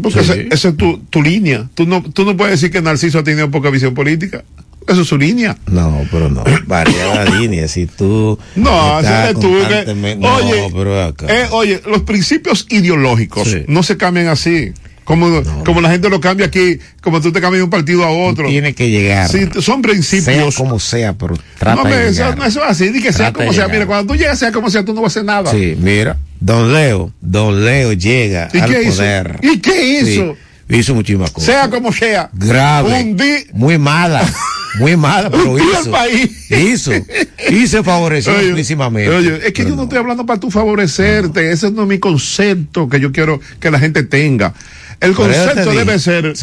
[0.02, 0.30] porque Sí.
[0.32, 1.68] ese- esa es tu, tu línea.
[1.74, 4.44] Tú no, tú no puedes decir que Narciso ha tenido poca visión política.
[4.86, 5.56] Eso es su línea.
[5.66, 6.44] No, pero no.
[6.66, 7.66] Varía la línea.
[7.68, 8.38] Si tú.
[8.54, 9.52] No, estás ese es tú.
[9.52, 11.26] que- constantemente- No, oye, pero acá.
[11.28, 14.72] eh, oye, los principios ideológicos no se cambian así.
[15.04, 18.10] Como, como la gente lo cambia aquí, como tú te cambias de un partido a
[18.10, 18.48] otro.
[18.48, 19.28] Tiene que llegar.
[19.30, 20.24] Sí, son principios.
[20.24, 22.38] Sea como sea, pero trata no, de eso, llegar.
[22.38, 23.68] no, eso es así, que sea como sea.
[23.68, 25.50] Mira, cuando tú llegas, sea como sea, tú no vas a hacer nada.
[25.50, 26.16] Sí, mira.
[26.40, 28.96] Don Leo, Don Leo llega ¿Y al qué hizo?
[28.96, 29.38] poder.
[29.42, 29.72] ¿Y qué
[30.04, 30.36] Sí, hizo?
[30.70, 31.46] hizo muchísimas cosas.
[31.54, 32.30] Sea como sea.
[32.32, 33.02] Grave.
[33.02, 34.26] Un di- Muy mala.
[34.78, 35.76] Muy mala, pero hizo.
[35.78, 36.50] al país.
[36.50, 36.92] Hizo.
[37.50, 38.54] Y se favoreció oye,
[39.46, 42.98] es que yo no estoy hablando para tú favorecerte, ese no es mi concepto que
[43.00, 44.52] yo quiero que la gente tenga.
[45.04, 46.34] El concepto debe ser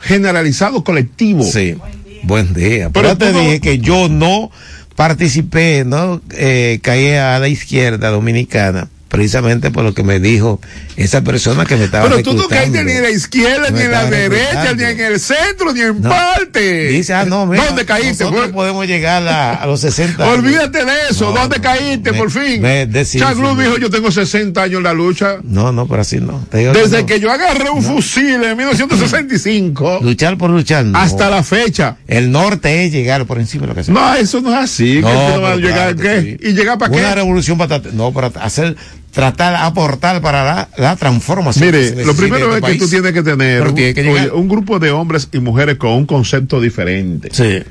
[0.00, 1.44] generalizado, colectivo.
[1.44, 1.76] Sí.
[2.22, 2.90] Buen día.
[2.90, 4.50] Pero Pero te no- dije que yo no
[4.96, 10.60] participé, no eh, caí a la izquierda dominicana precisamente por lo que me dijo
[10.96, 13.90] esa persona que me estaba Pero tú no caíste ni en la izquierda, ni en
[13.90, 16.10] la derecha, ni en el centro, ni en No.
[16.10, 16.88] parte.
[16.88, 18.24] Dice, ah, no, mira, ¿Dónde caíste?
[18.24, 20.38] nosotros Fue- podemos llegar a, a los 60 años.
[20.38, 21.32] Olvídate de eso.
[21.32, 22.62] No, ¿Dónde caíste, me- por fin?
[23.04, 25.36] sí, dijo, yo tengo 60 años en la lucha.
[25.42, 26.46] No, no, pero así no.
[26.52, 27.06] Desde no.
[27.06, 31.96] que yo agarré un fusil en 1965 Luchar por luchar, hasta la fecha.
[32.06, 33.94] El norte es llegar por encima de lo que sea.
[33.94, 35.00] No, eso no es así.
[35.00, 36.38] que ¿qué?
[36.38, 37.14] que ¿Y llegar para Una qué?
[37.14, 38.76] revolución para no para hacer
[39.12, 41.66] tratar aportar para la, la transformación.
[41.66, 44.24] Mire, lo primero es este que tú tienes que tener un, tiene que llegar.
[44.24, 47.30] oye, un grupo de hombres y mujeres con un concepto diferente.
[47.32, 47.62] Sí.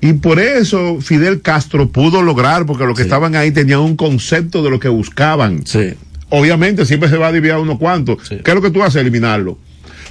[0.00, 4.62] Y por eso Fidel Castro pudo lograr, porque los que estaban ahí tenían un concepto
[4.62, 5.66] de lo que buscaban.
[5.66, 5.94] Sí.
[6.28, 8.28] Obviamente siempre se va a dividir a unos cuantos.
[8.28, 9.00] ¿Qué es lo que tú haces?
[9.00, 9.58] Eliminarlo.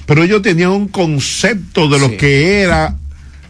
[0.04, 2.96] Pero ellos tenían un concepto de lo que era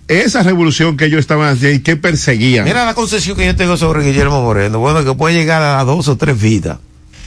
[0.08, 2.64] esa revolución que ellos estaban haciendo y que perseguían.
[2.64, 4.78] Mira la concesión que yo tengo sobre Guillermo Moreno.
[4.78, 6.78] Bueno, que puede llegar a dos o tres vidas.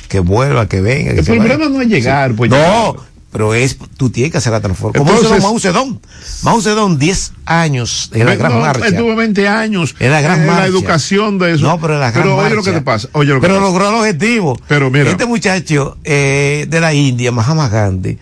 [0.07, 1.13] Que vuelva, que venga.
[1.13, 1.43] Que El se vaya.
[1.55, 2.93] problema no es llegar, pues No, llegar.
[3.31, 5.05] pero es, tú tienes que hacer la transformación.
[5.07, 5.99] Como hizo Mao Zedong.
[6.43, 8.87] Mao Zedong, 10 años en la gran No, marcha.
[8.87, 10.61] él tuvo 20 años En la gran en marcha.
[10.61, 11.63] la educación de eso.
[11.65, 13.07] No, pero en la gran Pero oye lo que te pasa.
[13.13, 13.67] Oye lo que pero pasa.
[13.67, 14.59] logró el objetivo.
[14.67, 15.09] Pero mira.
[15.09, 18.17] Este muchacho eh, de la India, Mahatma Gandhi,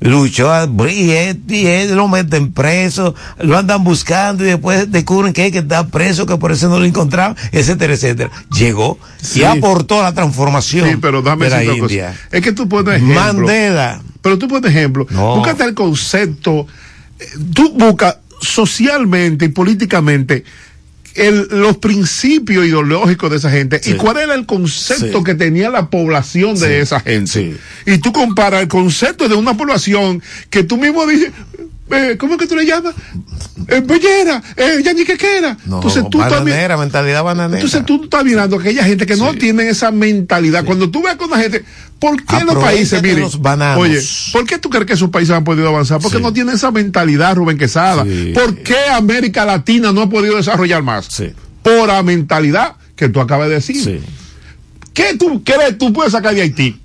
[0.00, 5.32] luchó a- y, él- y él lo meten preso, lo andan buscando y después descubren
[5.32, 8.30] que que estar preso, que por eso no lo encontraban, etcétera, etcétera.
[8.56, 9.40] Llegó Sí.
[9.40, 12.08] y aportó la transformación Sí, pero dame de la India.
[12.10, 12.20] cosa.
[12.32, 13.14] Es que tú pones ejemplo.
[13.20, 14.02] Mandela.
[14.20, 15.06] Pero tú pones ejemplo.
[15.10, 15.36] No.
[15.36, 16.66] Búscate el concepto.
[17.18, 20.44] eh, Tú buscas socialmente y políticamente
[21.16, 25.24] el- los principios ideológicos de esa gente y cuál era el concepto Sí.
[25.24, 26.72] que tenía la población de Sí.
[26.74, 27.56] esa gente.
[27.86, 31.32] Y tú comparas el concepto de una población que tú mismo dices,
[31.90, 32.94] eh, ¿cómo es que tú le llamas?
[33.68, 35.56] Eh, Bellera, eh, ya ni que queda.
[35.66, 36.44] No, Entonces tú también.
[36.44, 37.56] bananera, mentalidad bananera.
[37.60, 40.64] Entonces tú estás mirando a aquella gente que no tiene esa mentalidad.
[40.64, 41.64] Cuando tú ves con la gente,
[41.98, 43.40] ¿por qué los países, miren, los
[43.76, 44.00] oye,
[44.32, 46.00] ¿por qué tú crees que esos países han podido avanzar?
[46.00, 48.04] Porque no tienen esa mentalidad, Rubén Quesada.
[48.34, 51.08] ¿Por qué América Latina no ha podido desarrollar más?
[51.62, 54.02] Por la mentalidad que tú acabas de decir.
[54.92, 56.80] ¿Qué tú crees tú puedes sacar de Haití?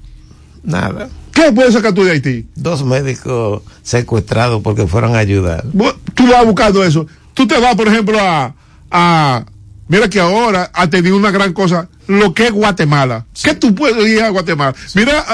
[0.64, 1.10] Nada.
[1.42, 2.48] ¿Qué puedes sacar tú de Haití?
[2.56, 5.66] Dos médicos secuestrados porque fueron a ayudar.
[6.14, 7.08] Tú vas buscando eso.
[7.34, 8.54] Tú te vas, por ejemplo, a,
[8.92, 9.46] a
[9.88, 13.26] mira que ahora ha tenido una gran cosa, lo que es Guatemala.
[13.42, 14.76] ¿Qué tú puedes ir a Guatemala?
[14.94, 15.26] Mira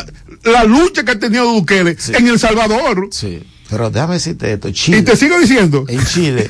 [0.43, 3.09] la lucha que ha tenido Bukele en El Salvador.
[3.11, 3.43] Sí.
[3.69, 4.99] Pero déjame decirte esto, Chile.
[4.99, 5.83] Y te sigo diciendo.
[5.89, 6.49] En Chile,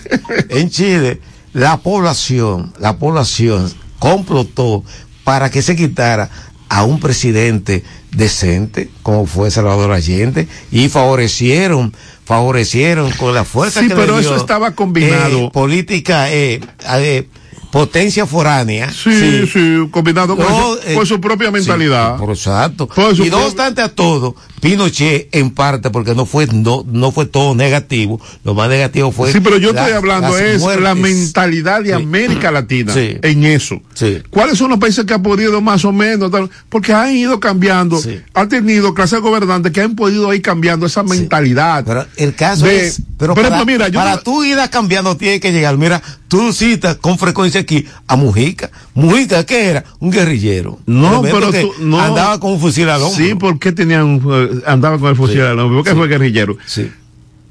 [0.49, 1.19] en Chile,
[1.53, 4.83] la población, la población complotó
[5.23, 6.29] para que se quitara
[6.69, 11.93] a un presidente decente, como fue Salvador Allende, y favorecieron,
[12.25, 15.45] favorecieron con la fuerza Sí, que pero le dio, eso estaba combinado.
[15.47, 16.59] eh, política, eh,
[16.99, 17.27] eh,
[17.71, 18.91] potencia foránea.
[18.91, 22.15] Sí, sí, combinado con, No, su, eh, con su propia mentalidad.
[22.15, 22.87] Sí, por exacto.
[22.87, 27.25] Por y no obstante a todo, Pinochet en parte, porque no fue, no, no fue
[27.25, 29.31] todo negativo, lo más negativo fue.
[29.31, 30.83] Sí, pero yo la- estoy hablando es muertes.
[30.83, 33.17] la mentalidad de América Latina Sí.
[33.21, 33.81] en eso.
[33.93, 34.21] Sí.
[34.29, 36.31] ¿Cuáles son los países que han podido más o menos?
[36.31, 36.49] tal?
[36.69, 38.01] Porque han ido cambiando,
[38.33, 41.83] han tenido clases gobernantes que han podido ir cambiando esa mentalidad.
[41.85, 44.69] Pero el caso de- es, pero por para, mira, yo para no- tú ir a
[44.69, 45.77] cambiando tiene que llegar.
[45.77, 48.69] Mira, tú citas con frecuencia aquí a Mujica.
[48.93, 49.83] Mujica, ¿qué era?
[49.99, 50.79] Un guerrillero.
[50.85, 51.99] No, pero tú, no.
[52.01, 53.25] Andaba con un fusil al hombro.
[53.25, 54.21] Sí, porque tenían, un-
[54.59, 56.57] eh, andaba con el fusil al hombro, porque fue guerrillero.
[56.65, 56.91] Sí.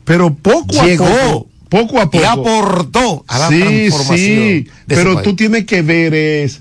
[0.04, 1.04] Pero poco Llegó.
[1.06, 2.18] a poco, poco a poco.
[2.18, 6.60] Y aportó a la sí, transformación sí, pero tú tienes que ver es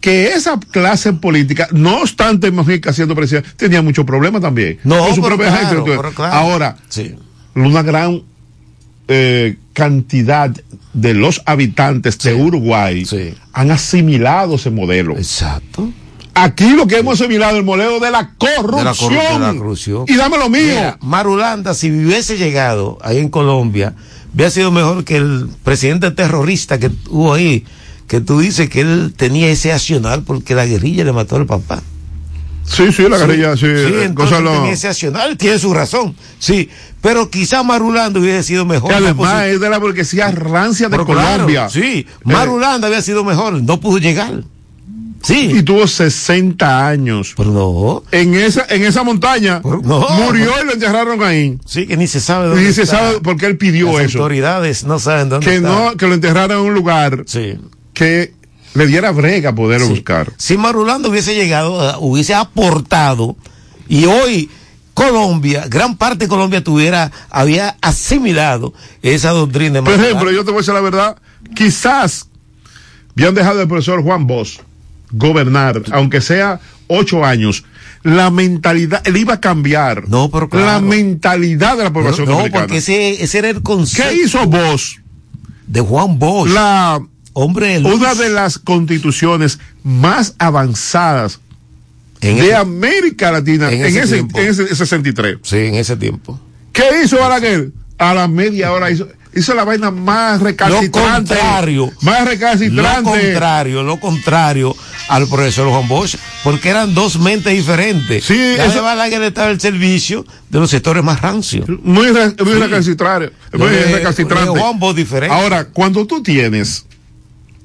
[0.00, 4.78] que esa clase política, no obstante Mojica siendo presidente, tenía muchos problemas también.
[4.82, 5.96] No, con su pero propia claro, gente.
[5.98, 6.34] pero claro.
[6.34, 7.14] Ahora, Sí.
[7.54, 8.22] una gran
[9.08, 10.50] eh, cantidad
[10.92, 13.06] de los habitantes de Uruguay
[13.54, 15.16] han asimilado ese modelo.
[15.16, 15.90] Exacto.
[16.34, 18.76] Aquí lo que hemos asimilado es el modelo de la corrupción.
[18.76, 20.04] De la corrupción, de la corrupción.
[20.06, 20.64] Y dame lo mío.
[20.64, 23.94] Mira, Marulanda, si hubiese llegado ahí en Colombia,
[24.34, 27.64] hubiera sido mejor que el presidente terrorista que hubo ahí,
[28.06, 31.82] que tú dices que él tenía ese accionar porque la guerrilla le mató al papá.
[32.70, 33.66] Sí, sí, la guerrilla, sí.
[33.66, 36.68] eh, entonces lo- accionar, tiene su razón, sí,
[37.02, 38.90] pero quizá Marulanda hubiese sido mejor.
[38.90, 41.68] que además es de la burguesía rancia de Pero claro, Colombia.
[41.68, 44.44] sí, Marulanda había sido mejor, no pudo llegar.
[45.22, 45.50] Sí.
[45.54, 47.34] Y tuvo 60 años.
[47.36, 48.02] Pero no.
[48.10, 49.60] En esa, en esa montaña.
[49.62, 50.08] no.
[50.24, 51.58] Murió y lo enterraron ahí.
[51.66, 54.18] Sí, que ni se sabe dónde Ni se sabe por qué él pidió Las eso.
[54.20, 55.68] autoridades no saben dónde Que está.
[55.68, 57.24] no, que lo enterraran en un lugar
[57.92, 58.32] que
[58.74, 60.32] le diera brega poder buscar.
[60.36, 63.36] Si Marulanda hubiese llegado, hubiese aportado
[63.88, 64.50] y hoy
[64.94, 70.50] Colombia, gran parte de Colombia tuviera, había asimilado esa doctrina de Por ejemplo, yo te
[70.50, 71.16] voy a decir la verdad,
[71.54, 72.28] quizás
[73.16, 74.60] habían dejado al profesor Juan Bosch
[75.12, 77.64] gobernar, aunque sea ocho años,
[78.02, 80.08] la mentalidad, él iba a cambiar.
[80.08, 80.66] No, pero claro.
[80.66, 82.66] La mentalidad de la población no, dominicana.
[82.66, 84.10] porque ese, ese era el concepto.
[84.10, 84.98] ¿Qué hizo Bosch?
[85.66, 86.50] De Juan Bosch.
[86.50, 87.00] La,
[87.40, 91.40] Hombre, una de las constituciones más avanzadas
[92.20, 94.38] En de ese- América Latina en en, ese ese, tiempo.
[94.38, 95.38] en ese 63.
[95.42, 96.38] Sí, en ese tiempo.
[96.72, 97.70] ¿Qué hizo Balaguer?
[97.98, 101.34] A la media hora hizo, hizo la vaina más Lo recalcitrante.
[101.34, 101.90] contrario.
[102.02, 103.10] Más Lo recalcitrante.
[103.10, 104.76] contrario, lo contrario
[105.08, 108.24] al profesor Juan Bosch, porque eran dos mentes diferentes.
[108.24, 111.66] Sí, Ya eso- Balaguer estaba el servicio de los sectores más rancios.
[111.82, 112.58] Muy, re- muy Sí.
[112.60, 113.32] recalcitrante.
[113.52, 114.46] Lo Muy de- recalcitrante.
[114.46, 115.34] lo de Juan Bosch diferente.
[115.34, 116.84] Ahora, cuando tú tienes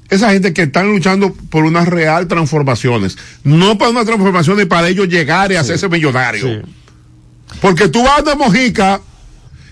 [0.08, 4.88] esa gente que están luchando por unas real transformaciones, no para una transformación y para
[4.88, 6.62] ellos llegar y hacerse millonario.
[7.60, 9.00] Porque tú vas de Mojica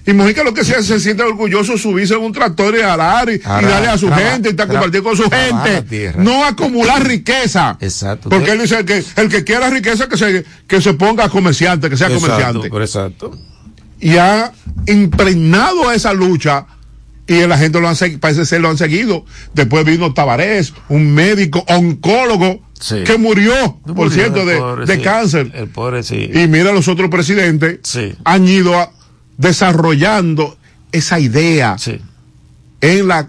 [0.07, 2.83] y Mojica lo que se hace se siente orgulloso de subirse en un tractor y
[2.83, 6.13] arar y, darle a su traba- gente y está compartir con su gente.
[6.19, 7.79] No acumular riqueza.
[7.81, 8.29] Exacto.
[8.29, 11.97] Porque él dice que el que quiera riqueza que se, que se ponga comerciante, que
[11.97, 13.39] sea Exacto, comerciante exacto.
[14.01, 14.53] y ha
[14.87, 16.67] impregnado esa lucha
[17.27, 19.25] y la gente lo han parece ser lo han seguido.
[19.55, 23.03] Después vino Tabarés, un médico oncólogo Sí.
[23.05, 25.03] que murió, por Murió, cierto, de, pobre, de sí.
[25.03, 25.51] cáncer.
[25.55, 26.29] El pobre, sí.
[26.35, 27.79] Y mira los otros presidentes
[28.25, 28.91] han ido a-
[29.39, 30.57] desarrollando
[30.93, 31.77] esa idea
[32.81, 33.29] en la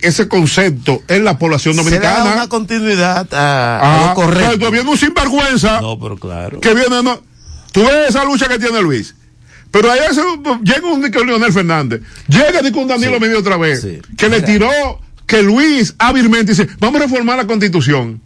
[0.00, 2.32] ese concepto en la población Se da dominicana.
[2.36, 4.70] una continuidad a, a Ah, lo correcto.
[4.70, 6.58] viene un sinvergüenza No, pero claro.
[6.60, 7.20] que viene, no.
[7.72, 9.14] Tú ves esa lucha que tiene Luis.
[9.70, 10.20] Pero ahí ese-
[10.64, 13.80] llega un Leonel Fernández, llega con Danilo Medina otra vez,
[14.16, 14.70] que le tiró,
[15.26, 18.20] que Luis hábilmente dice, vamos a reformar la constitución.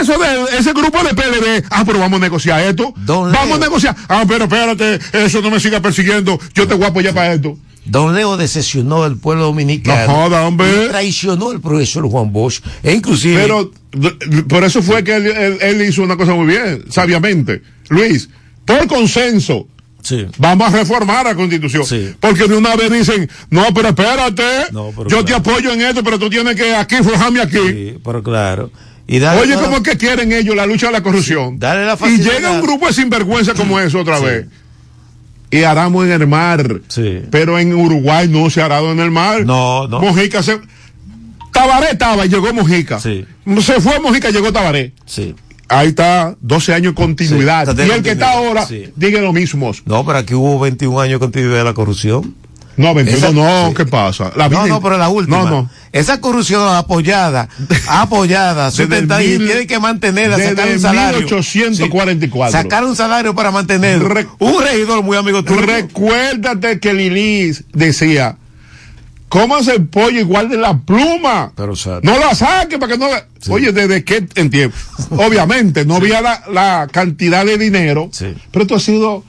[0.00, 2.92] Eso de ese grupo de PLD, ah, pero vamos a negociar esto.
[3.32, 3.96] vamos a negociar.
[4.08, 6.38] Ah, pero espérate, eso no me siga persiguiendo.
[6.54, 7.58] Yo te voy a apoyar para esto.
[7.86, 10.06] Don Leo decepcionó al pueblo dominicano.
[10.06, 10.84] No joda, hombre.
[10.84, 12.60] Y traicionó al profesor Juan Bosch.
[12.82, 13.40] E inclusive.
[13.40, 13.70] Pero
[14.48, 17.62] por eso fue que él, él- él hizo una cosa muy bien, sabiamente.
[17.88, 18.28] Luis,
[18.64, 19.66] por consenso.
[20.38, 21.84] Vamos a reformar la constitución.
[22.20, 24.42] Porque de una vez dicen, no, pero espérate,
[25.08, 27.58] yo te apoyo en esto, pero tú tienes que aquí forjarme aquí.
[27.58, 28.70] Sí, pero claro.
[29.08, 31.58] Y Oye, ¿cómo es que quieren ellos la lucha de la corrupción?
[31.58, 34.46] Dale la y llega un grupo de sinvergüenza como eso otra vez.
[35.50, 36.80] Y aramos en el mar.
[37.30, 39.44] Pero en Uruguay no se ha arado en el mar.
[39.44, 40.00] No, no.
[40.00, 40.60] Mojica se.
[41.52, 43.00] Tabaré estaba y llegó Mojica.
[43.00, 43.24] Se
[43.80, 44.92] fue Mojica y llegó Tabaré.
[45.06, 45.34] Sí.
[45.68, 47.66] Ahí está, 12 años de continuidad.
[47.74, 48.84] Sí, y el que está ahora, sí.
[48.94, 49.72] diga lo mismo.
[49.84, 52.34] No, pero aquí hubo 21 años de continuidad de la corrupción.
[52.76, 53.74] No, 21 Esa- no, sí.
[53.74, 54.30] ¿qué pasa?
[54.36, 55.38] La no, no, pero la última.
[55.38, 55.70] No, no.
[55.92, 57.48] Esa corrupción apoyada,
[57.88, 61.20] apoyada, sustentada y tiene que mantenerla, sacar un salario.
[61.20, 62.52] 1844.
[62.58, 64.08] Sí, Sacar un salario para mantenerlo.
[64.08, 65.62] Re- un regidor muy amigo tuyo.
[65.62, 68.36] Recuérdate que Lilis decía,
[69.28, 71.52] cómase el pollo igual de la pluma.
[71.56, 73.26] Pero, o sea, No la saque para que no la...
[73.48, 74.76] Oye, ¿desde qué en tiempo?
[75.10, 78.10] Obviamente, no había la, la cantidad de dinero,
[78.50, 79.24] pero esto ha sido...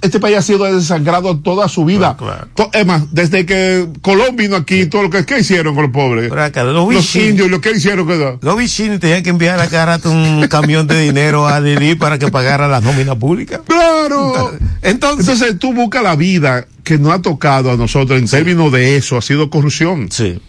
[0.00, 2.16] Este país ha sido desangrado toda su vida.
[2.54, 5.92] To- Es más, desde que Colón vino aquí, todo lo que, ¿qué hicieron con los
[5.92, 6.30] pobres?
[6.30, 8.06] los los indios, lo que hicieron.
[8.06, 11.96] que- Los vecinos tenían que enviar a cada rato un camión de dinero a Lili
[11.96, 13.60] para que pagara la nómina pública.
[13.66, 14.52] Claro.
[14.82, 19.16] Entonces, tú buscas la vida que nos ha tocado a nosotros en términos de eso,
[19.16, 20.08] ha sido corrupción.
[20.10, 20.40] Sí.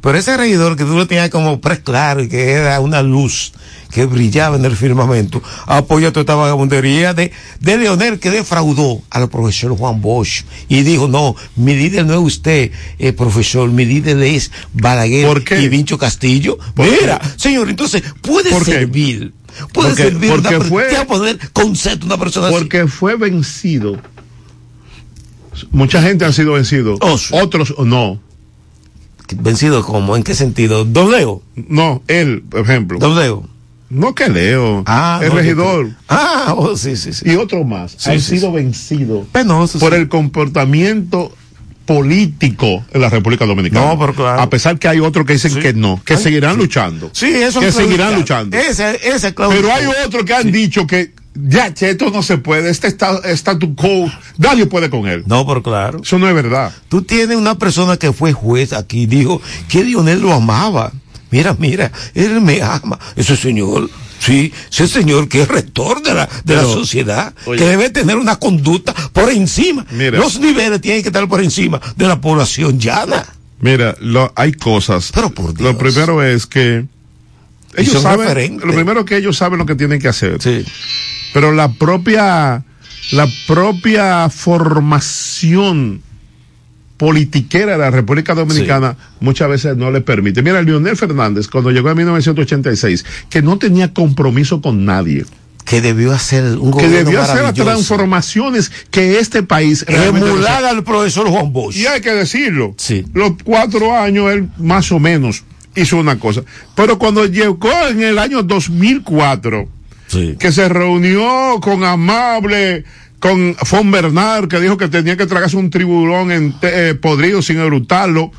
[0.00, 3.52] Pero ese regidor que tú lo tenías como preclaro y que era una luz
[3.92, 7.30] que brillaba en el firmamento, apoya toda esta vagabundería de,
[7.60, 12.20] de Leonel que defraudó al profesor Juan Bosch y dijo, no, mi líder no es
[12.20, 16.58] usted, eh, profesor, mi líder es Balaguer y Vincho Castillo.
[16.76, 18.72] Mira, señor, entonces puede ¿Por qué?
[18.72, 19.32] servir.
[19.74, 22.56] Puede Porque- servir una porque per- fue- ¿qué va a poner concepto una persona así?
[22.56, 23.98] Porque fue vencido.
[25.70, 26.96] Mucha gente ha sido vencido.
[27.32, 28.18] Otros no.
[29.36, 30.16] ¿Vencido cómo?
[30.16, 30.84] ¿En qué sentido?
[30.84, 31.42] ¿Don Leo?
[31.54, 32.98] No, él, por ejemplo.
[32.98, 33.46] ¿Don Leo?
[33.92, 34.82] No que Leo.
[34.86, 35.90] Ah, el no, regidor.
[36.08, 37.28] Ah, oh, sí, sí, sí.
[37.30, 39.98] Y otros más Sí, han sí, sido vencidos Penoso, por sí.
[39.98, 41.30] el comportamiento
[41.84, 43.86] político en la República Dominicana.
[43.86, 44.40] No, pero claro.
[44.40, 46.60] A pesar que hay otros que dicen que no, que Ay, seguirán sí.
[46.60, 47.10] luchando.
[47.12, 48.56] Sí, eso Que es seguirán luchando.
[48.56, 52.38] Ese, ese es Pero hay otros que han dicho que ya, che, esto no se
[52.38, 55.24] puede, este está status quo, nadie puede con él.
[55.26, 56.00] No, pero claro.
[56.02, 56.72] Eso no es verdad.
[56.88, 60.92] Tú tienes una persona que fue juez aquí y dijo que Lionel lo amaba.
[61.32, 62.98] Mira, mira, él me ama.
[63.16, 67.58] Ese señor, sí, ese señor que es rector de la, de la Pero, sociedad, oye.
[67.58, 69.84] que debe tener una conducta por encima.
[69.90, 70.18] Mira.
[70.18, 73.24] Los niveles tienen que estar por encima de la población llana.
[73.60, 75.10] Mira, lo, hay cosas.
[75.58, 76.84] Lo primero es que
[77.76, 78.66] ellos saben, referentes.
[78.66, 80.38] lo primero que ellos saben lo que tienen que hacer.
[81.32, 82.62] Pero la propia,
[83.12, 86.02] la propia formación
[87.02, 90.40] politiquera de la República Dominicana muchas veces no le permite.
[90.40, 95.24] Mira, Leonel Fernández, cuando llegó en 1986, que no tenía compromiso con nadie.
[95.64, 101.26] Que debió hacer un Que debió hacer las transformaciones que este país Emular al profesor
[101.26, 101.74] Juan Bosch.
[101.74, 102.76] Y hay que decirlo.
[103.14, 105.42] Los cuatro años él más o menos
[105.74, 106.42] hizo una cosa.
[106.76, 109.68] Pero cuando llegó en el año 2004,
[110.38, 112.84] que se reunió con Amable,
[113.22, 117.58] con Fon Bernard, que dijo que tenía que tragarse un tiburón en eh, podrido sin
[117.58, 118.32] erutarlo,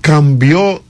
[0.00, 0.82] cambió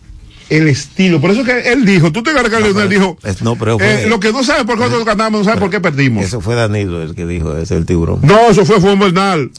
[0.51, 1.21] el estilo.
[1.21, 4.07] Por eso que él dijo, tú te acuerdas que Leonel dijo, Es- no, pero eh,
[4.09, 6.25] lo que no sabe por qué nosotros ganamos, no sabe por qué perdimos.
[6.25, 8.21] Eso fue Danilo el que dijo, ese es el tiburón.
[8.23, 9.51] No, eso fue Fon Bernal.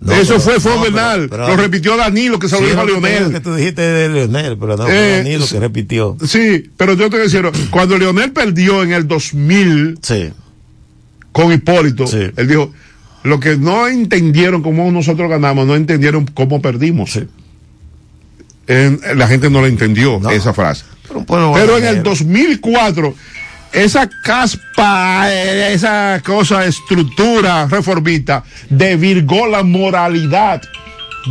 [0.00, 1.28] No, eso pero- fue Fon no, pero- Bernal.
[1.30, 3.30] pero- lo repitió Danilo, que se lo Sí, dijo a Leonel.
[3.32, 6.16] que tú dijiste de Leonel, pero no, fue Eh, Danilo que repitió.
[6.26, 9.98] Sí, pero yo te a decir, cuando Leonel perdió en el 2000
[11.34, 12.04] con Hipólito,
[12.36, 12.72] él dijo,
[13.24, 17.18] lo que no entendieron cómo nosotros ganamos, no entendieron cómo perdimos.
[18.68, 20.84] En- la gente no la entendió esa frase.
[21.26, 22.02] Pero en el bananero.
[22.04, 23.14] 2004,
[23.72, 30.62] esa caspa, eh, esa cosa, estructura reformista, desvirgó la moralidad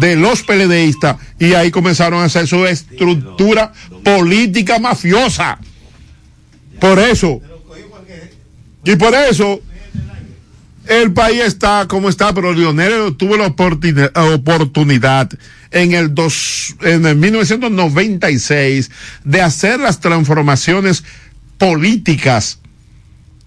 [0.01, 3.71] de los PLDistas y ahí comenzaron a hacer su estructura
[4.03, 5.57] política mafiosa.
[6.79, 7.39] Por eso,
[8.83, 9.61] y por eso,
[10.87, 15.29] el país está como está, pero Lionel tuvo la oportuni- oportunidad
[15.71, 18.91] en el, dos, en el 1996
[19.23, 21.03] de hacer las transformaciones
[21.57, 22.59] políticas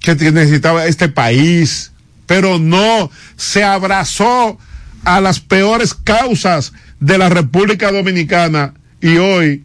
[0.00, 1.92] que necesitaba este país,
[2.26, 4.58] pero no se abrazó
[5.04, 9.64] a las peores causas de la República Dominicana y hoy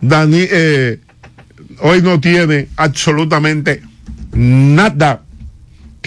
[0.00, 1.00] Dani, eh,
[1.80, 3.82] hoy no tiene absolutamente
[4.32, 5.22] nada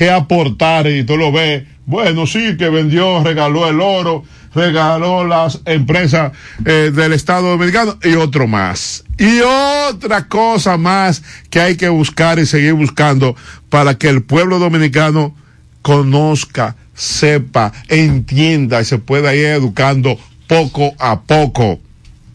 [0.01, 4.23] que aportar y tú lo ves, bueno, sí, que vendió, regaló el oro,
[4.55, 6.31] regaló las empresas
[6.65, 9.03] eh, del Estado Dominicano y otro más.
[9.19, 11.21] Y otra cosa más
[11.51, 13.35] que hay que buscar y seguir buscando
[13.69, 15.35] para que el pueblo dominicano
[15.83, 21.79] conozca, sepa, entienda y se pueda ir educando poco a poco.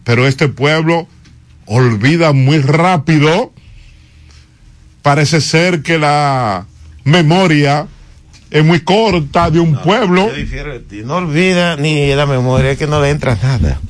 [0.05, 1.05] Pero este pueblo
[1.65, 3.51] olvida muy rápido.
[5.01, 6.65] Parece ser que la
[7.07, 7.87] memoria
[8.49, 10.27] es muy corta de un pueblo.
[10.29, 11.01] Yo difiero de ti.
[11.03, 13.79] No olvida ni la memoria, es que no le entra nada.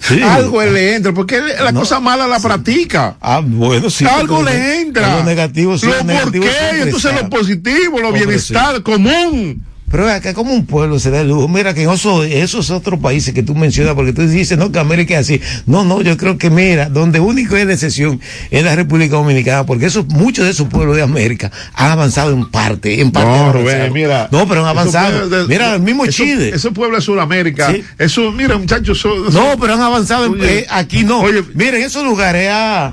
[0.00, 0.22] Sí.
[0.22, 3.16] Algo le entra, porque la cosa mala la practica.
[3.20, 4.06] Ah, bueno, sí.
[4.06, 5.18] Algo porque le entra.
[5.18, 7.22] Lo negativo sí, Lo lo por negativo qué, siempre entonces está.
[7.22, 8.82] lo positivo, lo Hombre, bienestar sí.
[8.82, 9.62] común.
[9.90, 11.48] Pero acá como un pueblo se da el lujo.
[11.48, 14.78] Mira que en esos, esos otros países que tú mencionas, porque tú dices, no, que
[14.78, 15.40] América es así.
[15.66, 18.20] No, no, yo creo que mira, donde único es de excepción
[18.52, 22.48] es la República Dominicana, porque esos, muchos de esos pueblos de América han avanzado en
[22.50, 23.30] parte, en parte.
[23.30, 24.28] No, Rubén, mira.
[24.30, 25.28] No, pero han avanzado.
[25.28, 26.50] de- mira, el mismo esos- Chile.
[26.54, 27.72] Esos pueblos de Sudamérica.
[27.72, 27.82] Sí.
[27.98, 28.96] Eso, mira, muchachos.
[28.98, 30.26] eso- eso- No, pero han avanzado.
[30.26, 31.24] en- Oye, eh, aquí no.
[31.54, 32.92] Miren, esos lugares ha,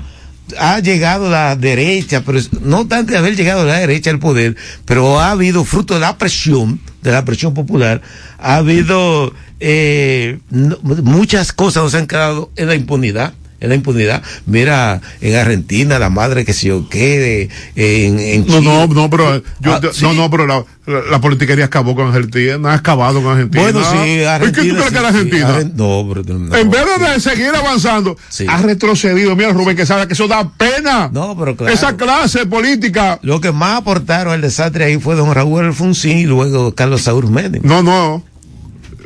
[0.58, 5.20] ha llegado la derecha, pero no tanto de haber llegado la derecha al poder, pero
[5.20, 8.02] ha habido fruto de la presión, de la presión popular,
[8.38, 13.32] ha habido eh, muchas cosas nos han quedado en la impunidad.
[13.60, 18.58] En la impunidad, mira, en Argentina, la madre que se yo qué, en, en No,
[18.60, 18.62] Chile.
[18.62, 20.02] no, no, pero yo, Ah, yo- sí.
[20.04, 23.62] no, no, pero la, la, la politiquería acabó con Argentina, no ha acabado con Argentina.
[23.64, 24.74] Bueno, sí, ¿Y qué tú Argentina.
[24.74, 25.48] crees sí, que sí, Argentina?
[25.58, 26.82] Argen- no, pero no, en vez
[27.14, 28.16] de seguir avanzando,
[28.48, 29.34] ha retrocedido.
[29.34, 31.10] Mira, Rubén, que sabe que eso da pena.
[31.12, 31.72] No, pero claro.
[31.74, 33.18] Esa clase política.
[33.22, 37.28] Lo que más aportaron al desastre ahí fue don Raúl Alfonsín y luego Carlos Saúl
[37.28, 37.62] Méndez.
[37.64, 38.22] No, no.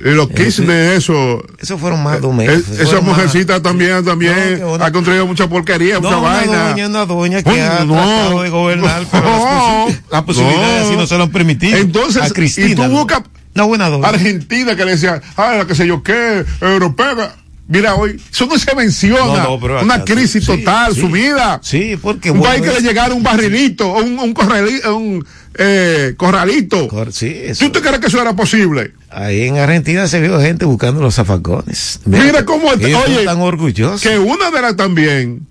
[0.05, 1.43] Y los Kirchner, eso.
[1.61, 2.61] Eso fueron más dos meses.
[2.69, 6.69] Es- esa Fueron más- mujercita también, también ha construido mucha porquería, mucha No, una vaina.
[6.71, 7.95] doña, una doña que Coño, ha no.
[7.95, 11.79] tratado de gobernar, pero las, las posibilidades así no se lo han permitido.
[11.79, 12.89] Entonces, a Cristina, y tú ¿no?
[12.91, 13.23] buscas
[13.55, 14.09] Una buena doña.
[14.09, 17.37] Argentina que le decía, ah, la que sé yo qué, europea.
[17.73, 19.45] Mira hoy, eso no se menciona.
[19.45, 21.01] No, no, Una crisis sí, total, sí.
[21.01, 21.59] sumida.
[21.62, 26.12] Sí, porque un bueno, país que le llegara un barrilito, un, un, corrali- un eh,
[26.18, 26.87] corralito.
[27.11, 27.64] sí, eso.
[27.64, 28.93] ¿Tú te crees que eso era posible?
[29.11, 32.01] Ahí en Argentina se vio gente buscando los zafacones.
[32.05, 34.03] Mira, cómo, ellos oye, están orgullosos.
[34.03, 35.47] que una de las también,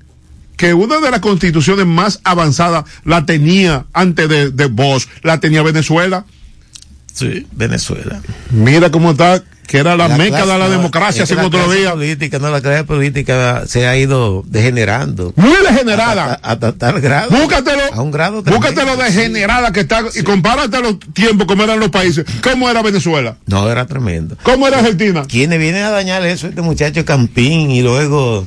[0.57, 5.63] que una de las constituciones más avanzadas la tenía antes de, de Bosch, la tenía
[5.63, 6.23] Venezuela.
[7.13, 8.21] Sí, Venezuela.
[8.51, 11.79] Mira cómo está, que era la, meca clase- de la democracia hace la otro clase
[11.79, 11.91] día.
[11.93, 15.33] política, no, la clase política se ha ido degenerando.
[15.37, 16.33] Muy degenerada.
[16.41, 17.29] Hasta, hasta tal grado.
[17.31, 17.81] Búscatelo.
[17.93, 18.67] A un grado tremendo.
[18.67, 22.25] Búscatelo degenerada que está y compárate los tiempos como eran los países.
[22.43, 23.37] ¿Cómo era Venezuela?
[23.45, 24.35] No, era tremendo.
[24.43, 25.23] ¿Cómo era Argentina?
[25.27, 28.45] Quienes vienen a dañar eso, este muchacho Campín y luego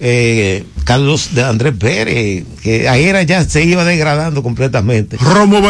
[0.00, 5.16] eh, Carlos de Andrés Pérez, que ahí era ya se iba degradando completamente.
[5.18, 5.60] Romo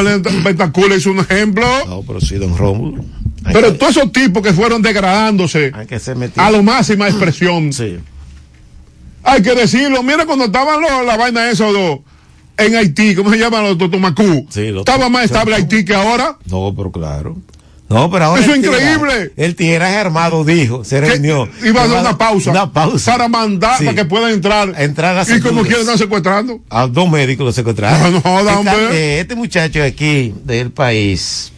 [0.45, 1.67] Betancur es un ejemplo.
[1.89, 3.05] No, pero sí, don Rómulo.
[3.53, 6.01] Pero todos esos tipos que fueron degradándose que
[6.37, 7.73] a lo máxima expresión.
[7.73, 7.99] Sí.
[9.25, 10.03] Hay que decirlo.
[10.03, 12.03] Mira cuando estaban los- la vaina esa do-
[12.57, 14.47] en Haití, ¿cómo se llaman los Totomacú?
[14.51, 16.37] Sí, los Estaba más estable Haití que ahora.
[16.47, 17.37] No, pero claro.
[17.89, 18.41] No, pero ahora.
[18.43, 19.33] Eso es increíble.
[19.37, 21.49] El tiraje armado dijo, se reunió.
[21.63, 22.51] Iba a dar una pausa.
[22.51, 23.13] Una pausa.
[23.13, 23.85] Para mandar, Sí.
[23.85, 24.75] para que puedan entrar.
[24.79, 26.61] Entrar a y como quieren están secuestrando.
[26.71, 28.13] A dos médicos lo secuestraron.
[28.25, 28.75] No, no, hombre.
[28.93, 31.53] eh, Este muchacho de aquí, del país,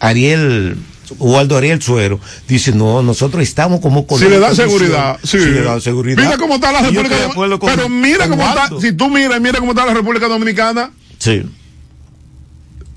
[0.00, 0.76] Ariel,
[1.18, 4.68] Waldo Ariel Suero, dice, no, nosotros estamos como con Si le condición".
[4.70, 5.38] seguridad, sí.
[5.38, 6.22] Si le dan seguridad.
[6.22, 9.72] Mira cómo está la República con- Pero mira cómo está, si tú miras, mira cómo
[9.72, 10.90] está la República Dominicana.
[11.18, 11.42] Sí.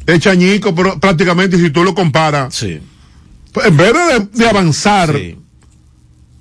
[0.05, 2.53] Es chañico, pero prácticamente si tú lo comparas.
[2.55, 2.80] Sí.
[3.53, 5.38] pues, En vez de, de avanzar, Sí.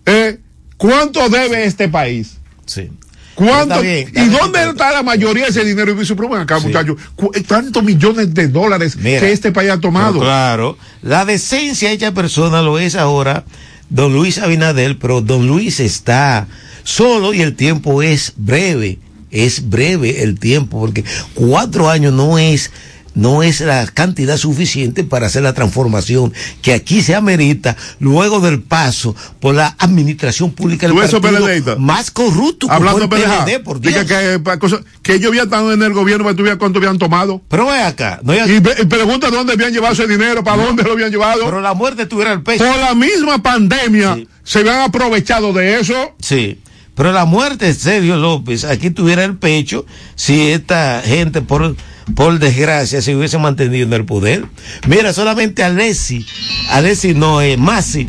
[0.07, 0.39] eh,
[0.77, 2.39] ¿cuánto debe este país?
[2.67, 2.91] Sí.
[3.39, 3.81] ¿Cuánto?
[3.81, 5.93] Bien, ¿Y dónde está la mayoría de ese dinero?
[5.93, 9.79] Y pero ven acá, muchachos, cu- tantos millones de dólares Mira, que este país ha
[9.81, 10.19] tomado.
[10.19, 13.45] Claro, la decencia hecha persona lo es ahora
[13.89, 16.49] don Luis Abinader, pero don Luis está
[16.83, 18.99] solo y el tiempo es breve,
[19.31, 22.73] es breve el tiempo, porque cuatro años no es
[23.19, 28.63] no es la cantidad suficiente para hacer la transformación que aquí se amerita luego del
[28.63, 33.81] paso por la administración pública del partido más corrupto que Hablando el pendeja, PLD, por
[33.81, 34.05] Dios.
[34.05, 37.43] que, cosa- que ellos habían estado en el gobierno que cuánto habían tomado.
[37.49, 40.85] Pero ve acá, no hay- Y, y pregunta dónde habían llevado ese dinero, para dónde
[40.85, 41.45] lo habían llevado.
[41.45, 42.65] pero la muerte tuviera el peso.
[42.65, 46.15] Por la misma pandemia se habían aprovechado de eso.
[46.21, 46.61] Sí,
[46.95, 51.75] pero la muerte de Sergio López aquí tuviera el pecho si esta gente, por,
[52.15, 54.45] por desgracia, se hubiese mantenido en el poder.
[54.87, 56.27] Mira, solamente Alessi,
[56.71, 58.07] Alessi no, eh, Masi,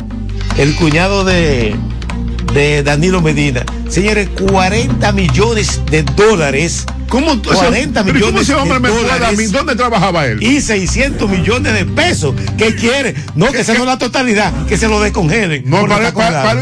[0.58, 1.74] el cuñado de,
[2.54, 3.64] de Danilo Medina.
[3.88, 6.86] Señores, 40 millones de dólares.
[7.08, 9.18] ¿Cómo, tú- 40 pero millones ¿cómo ese hombre de me puede a mí?
[9.18, 10.40] dólares ¿Dónde trabajaba él?
[10.42, 12.34] y 600 millones de pesos.
[12.56, 13.16] ¿Qué quiere?
[13.34, 15.64] No, que sea no la totalidad, que se lo descongelen.
[15.68, 16.10] No, para,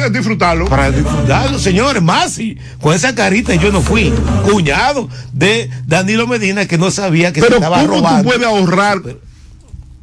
[0.09, 0.64] disfrutarlo.
[0.66, 2.57] Para disfrutarlo, señores, más sí.
[2.81, 4.11] Con esa carita yo no fui
[4.51, 8.22] cuñado de Danilo Medina que no sabía que se estaba ¿cómo robando.
[8.22, 9.03] tú puedes ahorrar?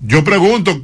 [0.01, 0.79] Yo pregunto,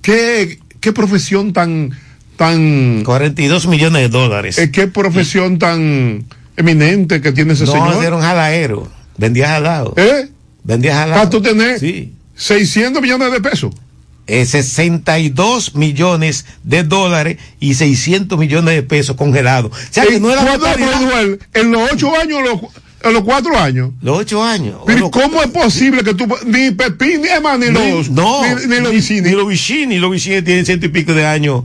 [0.00, 1.90] ¿qué, qué profesión tan,
[2.36, 4.58] tan, 42 millones de dólares.
[4.58, 6.24] eh, qué profesión tan
[6.56, 8.04] eminente que tiene ese no, señor?
[8.04, 8.88] era un jalaero.
[9.16, 9.94] Vendía jalado.
[9.96, 10.28] ¿Eh?
[10.62, 11.14] Vendía jalado.
[11.20, 12.12] Para tú tener Sí.
[12.36, 13.74] 600 millones de pesos.
[14.26, 19.70] Eh, 62 millones de dólares y 600 millones de pesos congelados.
[19.72, 20.42] O sea que ¿En no era
[21.20, 21.38] él?
[21.52, 22.60] ¿En los ocho años los,
[23.02, 23.90] en los cuatro años?
[24.00, 24.78] Los ocho años.
[24.86, 28.80] Pero ¿cómo es posible que tú, ni Pepín, ni Emma, ni los, no, ni, ni
[28.80, 31.64] los Vicini, Ni los Vicini, los Vicini tienen ciento y pico de años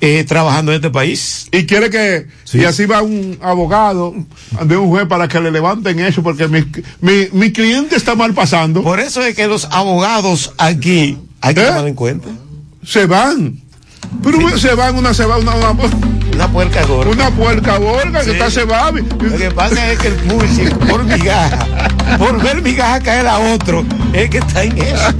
[0.00, 1.48] eh, trabajando en este país.
[1.52, 4.14] y quiere que, y así va un abogado
[4.64, 6.64] de un juez para que le levanten eso, porque mi,
[7.00, 8.82] mi, mi cliente está mal pasando.
[8.82, 11.66] Por eso es que los abogados aquí hay que ¿Eh?
[11.66, 12.28] tomar en cuenta.
[12.84, 13.60] Se van.
[14.22, 15.70] Pero se van, una se va, una, una,
[16.34, 17.10] Una puerca gorda.
[17.10, 18.90] una puerca borga que está se va.
[18.90, 21.66] Lo que pasa es que el músico, por migaja,
[22.18, 25.14] por ver migaja caer a otro, es que está en eso.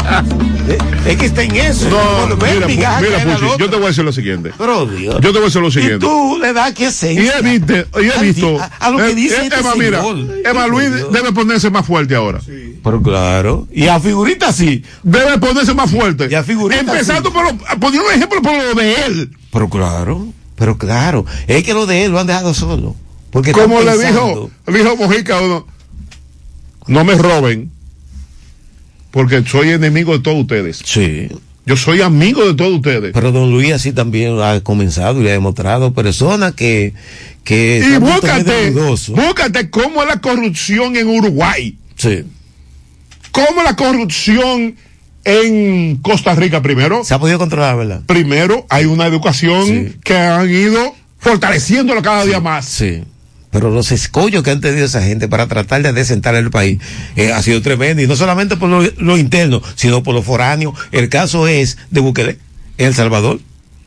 [0.72, 1.88] Es, es que está en eso.
[1.90, 4.52] No, mira, mira, Puchi, yo te voy a decir lo siguiente.
[4.56, 5.14] Pero Dios.
[5.16, 5.98] Yo te voy a decir lo Y siguiente.
[6.06, 8.60] tú le das que se Y he visto, y he visto.
[8.60, 10.02] a, a lo que eh, dice eh, este Emma, mira.
[10.44, 12.40] Emma Luis debe ponerse más fuerte ahora.
[12.82, 13.66] Pero claro.
[13.72, 14.82] Y a figurita sí.
[15.02, 16.28] Debe ponerse más fuerte.
[16.30, 17.34] Y a figurita Empezando sí.
[17.34, 19.30] por lo, poniendo un ejemplo por lo de él.
[19.52, 20.26] Pero claro.
[20.56, 21.24] Pero claro.
[21.46, 22.94] Es que lo de él lo han dejado solo.
[23.30, 25.66] Porque Como le dijo, le dijo Mojica uno,
[26.88, 27.70] no me roben,
[29.10, 30.80] porque soy enemigo de todos ustedes.
[30.84, 31.28] Sí.
[31.66, 33.12] Yo soy amigo de todos ustedes.
[33.12, 36.94] Pero don Luis así también ha comenzado y ha demostrado personas que,
[37.44, 41.76] que Y búscate, búscate cómo es la corrupción en Uruguay.
[41.96, 42.24] Sí.
[43.30, 44.74] ¿Cómo es la corrupción
[45.24, 47.04] en Costa Rica primero?
[47.04, 48.02] Se ha podido controlar, ¿verdad?
[48.06, 49.96] Primero, hay una educación Sí.
[50.02, 52.64] que han ido fortaleciéndolo cada día más.
[52.64, 53.02] Sí.
[53.50, 56.80] Pero los escollos que han tenido esa gente para tratar de adecentar el país
[57.16, 58.02] eh, ha sido tremendo.
[58.02, 60.74] Y no solamente por lo, interno, sino por lo foráneo.
[60.92, 62.38] El caso es de Bukele,
[62.78, 63.40] en El Salvador.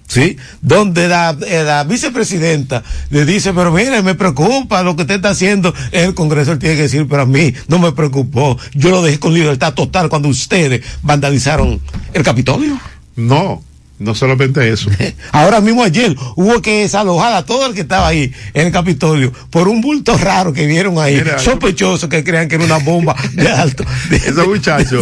[0.05, 0.37] ¿Sí?
[0.61, 5.29] Donde la, eh, la vicepresidenta le dice, pero mire, me preocupa lo que usted está
[5.29, 5.73] haciendo.
[5.91, 8.57] El Congreso tiene que decir, pero a mí no me preocupó.
[8.73, 11.79] Yo lo dejé con libertad total cuando ustedes vandalizaron
[12.13, 12.77] el Capitolio.
[13.15, 13.63] No,
[14.03, 14.89] no solamente eso.
[15.31, 19.31] Ahora mismo ayer hubo que desalojar a todo el que estaba ahí en el Capitolio
[19.49, 23.15] por un bulto raro que vieron ahí, Mira, sospechoso que crean que era una bomba
[23.33, 23.83] de alto.
[24.11, 24.99] Ese muchacho,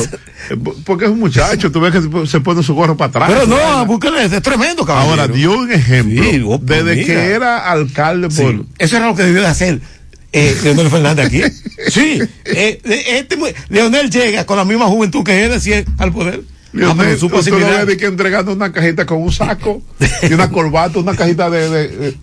[0.49, 3.29] eh, porque es un muchacho, tú ves que se pone su gorro para atrás.
[3.29, 5.21] Pero no, búsquele, es tremendo, caballero.
[5.21, 7.05] Ahora dio un ejemplo Sí, desde mira.
[7.05, 9.81] que era alcalde Sí, por Eso era lo que debió de hacer.
[10.33, 11.41] Eh, Leonel Fernández aquí.
[11.89, 13.37] Sí, eh, este,
[13.67, 16.41] Leonel llega con la misma juventud que él decía al poder.
[16.73, 17.79] Leonel, pero supo asimilar.
[17.79, 19.81] ves de que entregando una cajita con un saco
[20.29, 21.69] y una corbata, una cajita de.
[21.69, 22.17] de- de-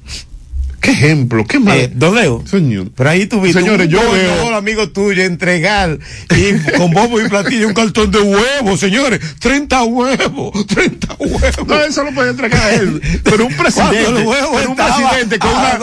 [0.80, 1.44] ¿Qué ejemplo?
[1.44, 1.76] ¿Qué mal?
[1.76, 2.86] Eh, don Leo, Señor.
[2.94, 5.98] pero ahí tuviste Señores, un yo veo- amigo tuyo entregar
[6.30, 9.18] y con bombo y platillo un cartón de huevos, señores.
[9.40, 11.66] 30 huevos, 30 huevos.
[11.66, 13.02] No, eso lo puede entregar él.
[13.24, 13.98] Pero un presidente.
[14.06, 15.78] El pero un presidente con una,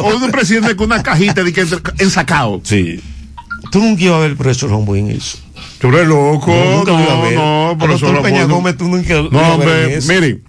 [0.00, 1.66] o un presidente con una cajita de que
[1.98, 2.62] ensacado.
[2.64, 3.00] Sí.
[3.70, 5.38] Tú nunca ibas a ver preso Rombo en eso.
[5.80, 6.48] Tú eres loco.
[6.52, 8.44] No, a No, no, Al pero eso doctor lo Peña.
[8.44, 10.42] Gómez tú nunca No, a hombre, miren.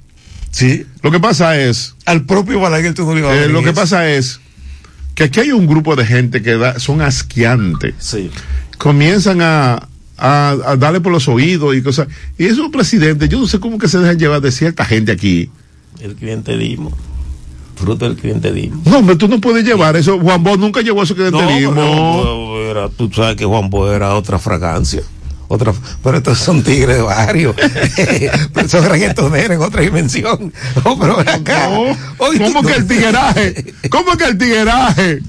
[0.52, 0.86] Sí.
[1.02, 1.96] Lo que pasa es.
[2.06, 4.42] Al propio Balaguer tú no lo ibas a eh, lo que pasa es
[5.16, 7.96] que aquí hay un grupo de gente que da- son asqueantes.
[8.00, 8.30] Sí.
[8.78, 12.08] Comienzan a, a, a darle por los oídos y cosas.
[12.38, 15.50] Y esos presidentes, yo no sé cómo que se dejan llevar de cierta gente aquí.
[16.02, 16.92] El clientelismo.
[17.76, 18.82] Fruto del clientelismo.
[18.86, 20.20] No, hombre, tú no puedes llevar eso.
[20.20, 21.74] Juan Bosch nunca llevó que No, clientelismo.
[21.74, 25.02] pero Juan Bo era, tú sabes que Juan Bo era otra fragancia.
[25.52, 27.54] Otra, pero estos son tigres de barrio.
[28.70, 30.54] son reggaetoneros en otra dimensión.
[30.86, 31.68] No, pero acá.
[31.70, 33.74] No, ¿Cómo tú- que el tigueraje?
[33.90, 35.20] ¿Cómo que el tigueraje?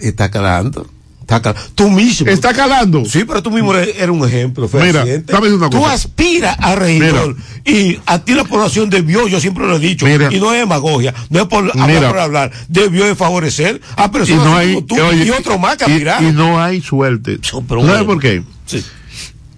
[0.00, 0.84] Está calando.
[1.20, 2.26] Está cal- Tú mismo.
[2.28, 3.04] Está calando.
[3.04, 4.68] Sí, pero tú mismo eres, un ejemplo.
[4.72, 7.36] Mira, una Tú aspiras a regidor.
[7.66, 10.28] Y a ti la población debió, yo siempre lo he dicho, Mira.
[10.32, 12.08] y no es demagogia, no es por hablar Mira.
[12.08, 15.30] por hablar, debió de favorecer a Y personas no así hay, como tú oye, y
[15.30, 17.38] otro más que y- y no hay suerte.
[17.68, 18.42] pero ¿Tú ¿Sabes por qué?
[18.64, 18.82] Sí.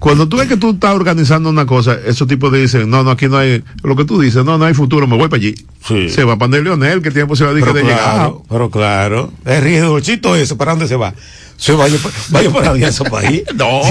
[0.00, 3.10] Cuando tú ves que tú estás organizando una cosa, esos tipos te dicen, no, no,
[3.10, 5.54] aquí no hay, lo que tú dices, no, no hay futuro, me voy para allí.
[5.86, 6.08] Sí.
[6.08, 8.32] Se va para Leonel, que tiene posibilidad Pero de llegar.
[8.48, 9.30] pero claro.
[9.44, 11.14] Es regidorcito eso, ¿para dónde se va?
[11.60, 11.96] Se vaya,
[12.30, 13.42] vaya para Alianza País.
[13.54, 13.82] No,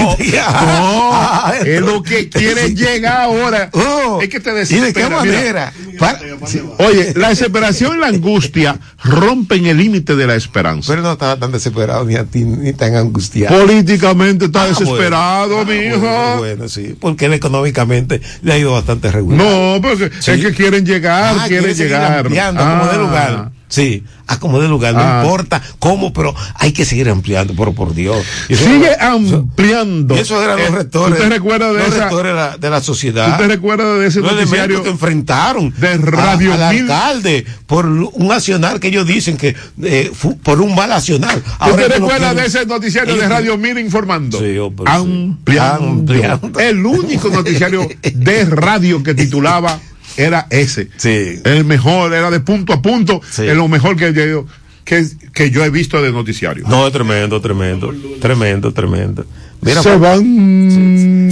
[0.42, 3.70] Ah, no, es lo que quiere llegar ahora.
[3.72, 5.34] Oh, es que te ¿Y de qué desespera, mira.
[5.36, 5.72] manera?
[5.98, 6.60] Para- sí.
[6.78, 10.88] Oye, la desesperación y la angustia rompen el límite de la esperanza.
[10.92, 13.60] Pero no estaba tan desesperado ni a ti, ni tan angustiado.
[13.60, 15.70] Políticamente está Ah, desesperado, bueno.
[15.70, 16.36] mi Ah, hijo.
[16.38, 19.38] Bueno, sí, porque él económicamente le ha ido bastante regular.
[19.46, 20.32] No, porque Sí.
[20.32, 22.18] es que quieren llegar, Ah, quieren llegar.
[22.18, 22.98] ampliando, como de Ah.
[22.98, 23.50] lugar.
[23.70, 25.20] Sí, a como de lugar, no Ah.
[25.22, 28.18] importa cómo, pero hay que seguir ampliando, pero por Dios.
[28.48, 30.14] Eso Sigue era- ampliando.
[30.16, 31.16] y eso eran Eh, los rectores.
[31.16, 32.00] ¿Tú te recuerdas de los esa?
[32.00, 33.36] rectores de la, de la sociedad.
[33.36, 34.82] ¿Tú te recuerdas de ese los noticiario?
[34.82, 36.82] que enfrentaron de Radio a- al Mil?
[36.90, 40.10] alcalde por un accionar que ellos dicen que eh,
[40.42, 41.36] por un mal accionar.
[41.38, 44.38] ¿Tú Ahora lo recuerdas de ese noticiario ellos de Radio Mir informando?
[44.40, 44.84] Sí, oh, sí.
[44.86, 45.86] ampliando.
[45.86, 46.58] Ampliando.
[46.58, 49.78] El único noticiario de radio que titulaba
[50.16, 50.88] era ese.
[50.96, 51.40] Sí.
[51.44, 53.46] El mejor, era de punto a punto, Sí.
[53.46, 54.46] es lo mejor que yo,
[54.84, 56.64] que, que yo he visto de noticiario.
[56.68, 59.24] No, es tremendo, tremendo, tremendo, tremendo.
[59.62, 61.30] Mira, Se van.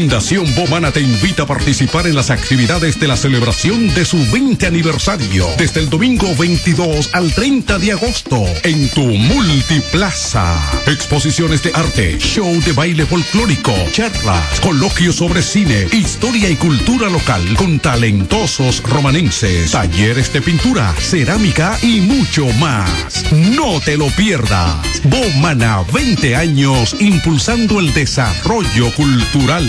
[0.00, 4.66] Fundación Bomana te invita a participar en las actividades de la celebración de su 20
[4.66, 10.56] aniversario desde el domingo 22 al 30 de agosto en tu multiplaza.
[10.86, 17.44] Exposiciones de arte, show de baile folclórico, charlas, coloquios sobre cine, historia y cultura local
[17.58, 23.30] con talentosos romanenses, talleres de pintura, cerámica y mucho más.
[23.32, 24.78] No te lo pierdas.
[25.04, 29.68] Bomana 20 años impulsando el desarrollo cultural.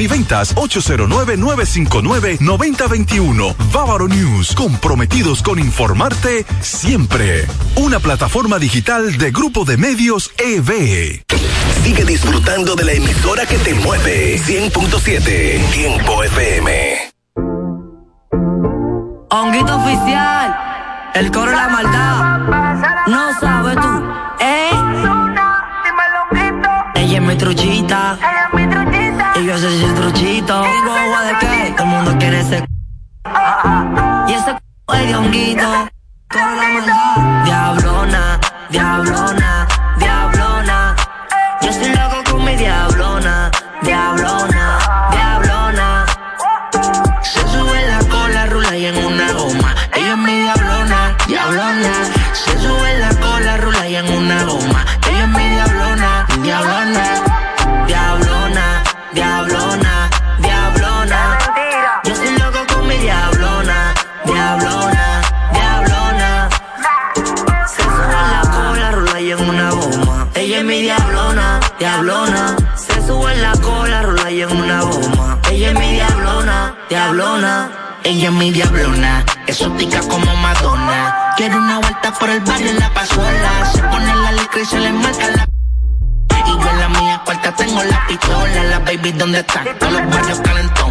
[0.00, 3.54] y ventas 809-959-9021.
[3.72, 7.46] Bávaro News, comprometidos con informarte siempre.
[7.76, 11.22] Una plataforma digital de Grupo de Medios EB.
[11.82, 14.38] Sigue disfrutando de la emisora que te mueve.
[14.38, 17.10] 100.7 Tiempo FM.
[19.32, 20.56] Honguito oficial,
[21.14, 23.06] el coro de la maldad.
[23.06, 23.38] No
[29.50, 30.60] yo soy su truchito.
[30.62, 31.74] Tengo agua de qué?
[31.76, 32.64] Todo el mundo quiere ese.
[34.28, 34.56] Y ese
[34.94, 35.88] es de honguito.
[36.30, 37.44] De la maldad.
[37.44, 38.40] Diablona,
[38.70, 39.66] diablona,
[39.98, 40.96] diablona.
[41.62, 42.19] Yo estoy loco
[78.10, 81.32] Ella es mi diablona, exótica como Madonna.
[81.36, 83.70] Quiere una vuelta por el barrio en la pasola.
[83.72, 85.46] Se pone la licra y se le marca la.
[86.44, 88.64] Y yo en la mía cuarta tengo la pistola.
[88.64, 89.64] La baby, ¿dónde están?
[89.78, 90.90] Todos los barrios calentón.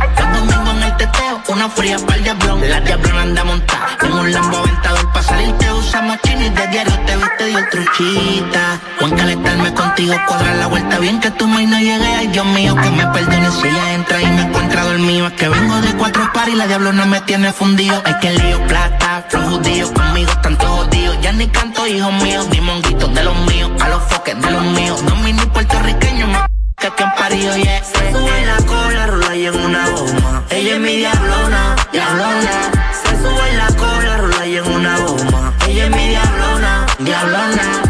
[0.99, 2.69] Los una fría para el diablón.
[2.69, 5.11] La diablona anda montada en un lambo aventador.
[5.13, 8.79] Pa' salir te usamos chino y de diario te viste dio truchita.
[8.99, 12.05] Juan calentarme contigo, cuadrar la vuelta bien que tu maíz no llegue.
[12.05, 15.27] Ay, Dios mío, que me perdone si ella entra y me encuentra dormido.
[15.27, 18.01] Es que vengo de cuatro pares y la diablona me tiene fundido.
[18.05, 21.13] Es que lío plata, flow judío, conmigo tanto jodido.
[21.21, 24.63] Ya ni canto, hijo mío, ni monguitos de los míos, a los foques de los
[24.63, 25.01] míos.
[25.03, 27.83] No mini puertorriqueño, más que han parido, yeah.
[27.83, 30.38] Sube la cola, rola y en una goma.
[30.59, 32.51] Ella es mi diablona, diablona.
[32.91, 35.53] Se sube en la cola, rola y en una goma.
[35.65, 37.81] Ella es mi diablona, diablona.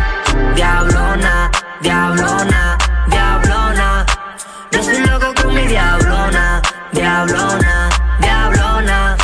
[0.56, 1.52] Diablona,
[1.82, 4.06] diablona, diablona.
[4.72, 6.62] Yo soy loco con mi diablona,
[6.92, 7.90] diablona,
[8.22, 9.18] diablona.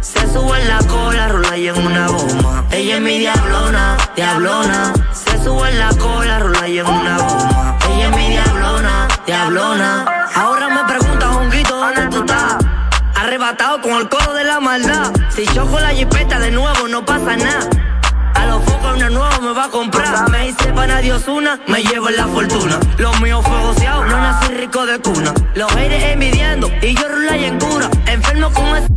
[0.00, 2.64] Se sube en la cola, rola y en una goma.
[2.70, 4.92] Ella es mi diablona, diablona.
[5.12, 7.78] Se sube en la cola, rola y en una goma.
[7.90, 10.17] Ella es mi diablona, diablona.
[13.28, 15.12] Arrebatado con el coro de la maldad.
[15.28, 17.68] Si choco la jipeta de nuevo, no pasa nada.
[18.34, 20.30] A los focos una nueva me va a comprar.
[20.30, 22.80] Me hice pana Dios una, me llevo la fortuna.
[22.96, 25.34] Los míos fue goceado, no nací rico de cuna.
[25.54, 27.90] Los aires envidiando y yo rula y en cura.
[28.06, 28.88] Enfermo con ese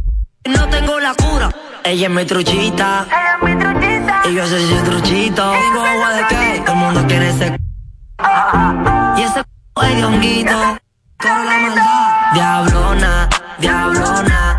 [0.45, 1.49] no tengo la cura.
[1.83, 3.07] Ella es mi truchita.
[3.07, 4.21] Ella es mi truchita.
[4.29, 5.51] Y yo soy su truchito.
[5.51, 7.57] Digo agua de qué, todo el mundo quiere ese.
[9.17, 10.77] Y ese es de honguito.
[11.17, 12.33] Toda la maldad.
[12.33, 13.29] Diablona,
[13.61, 14.50] diablona.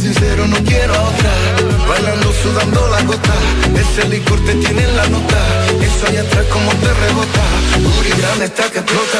[0.08, 1.34] sincero no quiero otra.
[1.88, 3.36] Bailando, sudando la gota,
[3.76, 5.39] ese licor te tiene en la nota.
[5.82, 7.43] Eso allá atrás como te rebota,
[7.97, 9.20] Uri grande está que explota.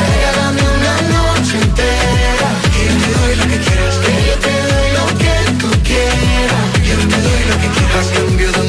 [0.00, 4.88] Regálame una noche entera, y yo te doy lo que quieras, que yo te doy
[4.98, 6.64] lo que tú quieras.
[6.88, 8.60] Yo te doy lo que quieras, cambio de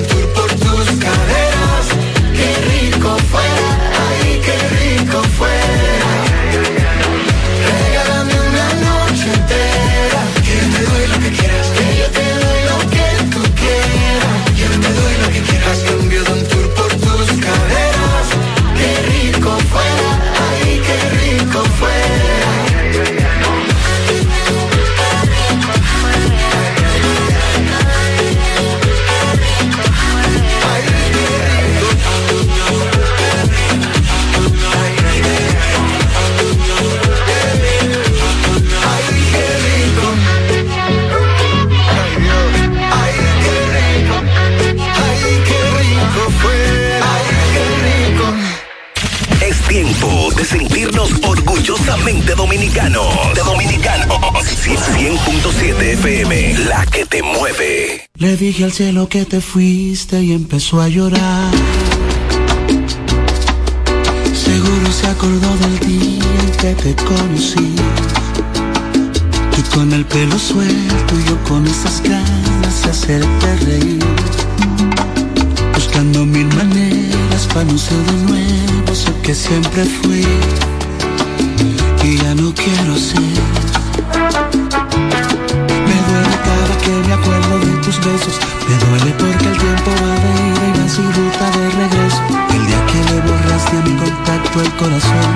[52.06, 53.34] orgullosamente dominicanos.
[53.34, 54.08] De dominicanos.
[54.08, 58.08] 100.7 FM, la que te mueve.
[58.16, 61.52] Le dije al cielo que te fuiste y empezó a llorar.
[64.34, 67.76] Seguro se acordó del día en que te conocí.
[69.56, 74.06] Tú con el pelo suelto y yo con esas ganas de hacerte reír.
[75.74, 80.26] Buscando mil maneras para no ser de nuevo eso que siempre fui.
[82.06, 83.20] Y ya no quiero ser.
[85.88, 88.36] Me duele cada que me acuerdo de tus besos.
[88.70, 92.22] Me duele porque el tiempo va de ida y va sin ruta de regreso.
[92.54, 95.32] El día que le borraste a mi contacto el corazón.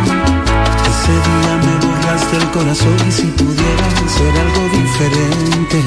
[0.92, 5.78] Ese día me borraste el corazón y si pudiera hacer algo diferente,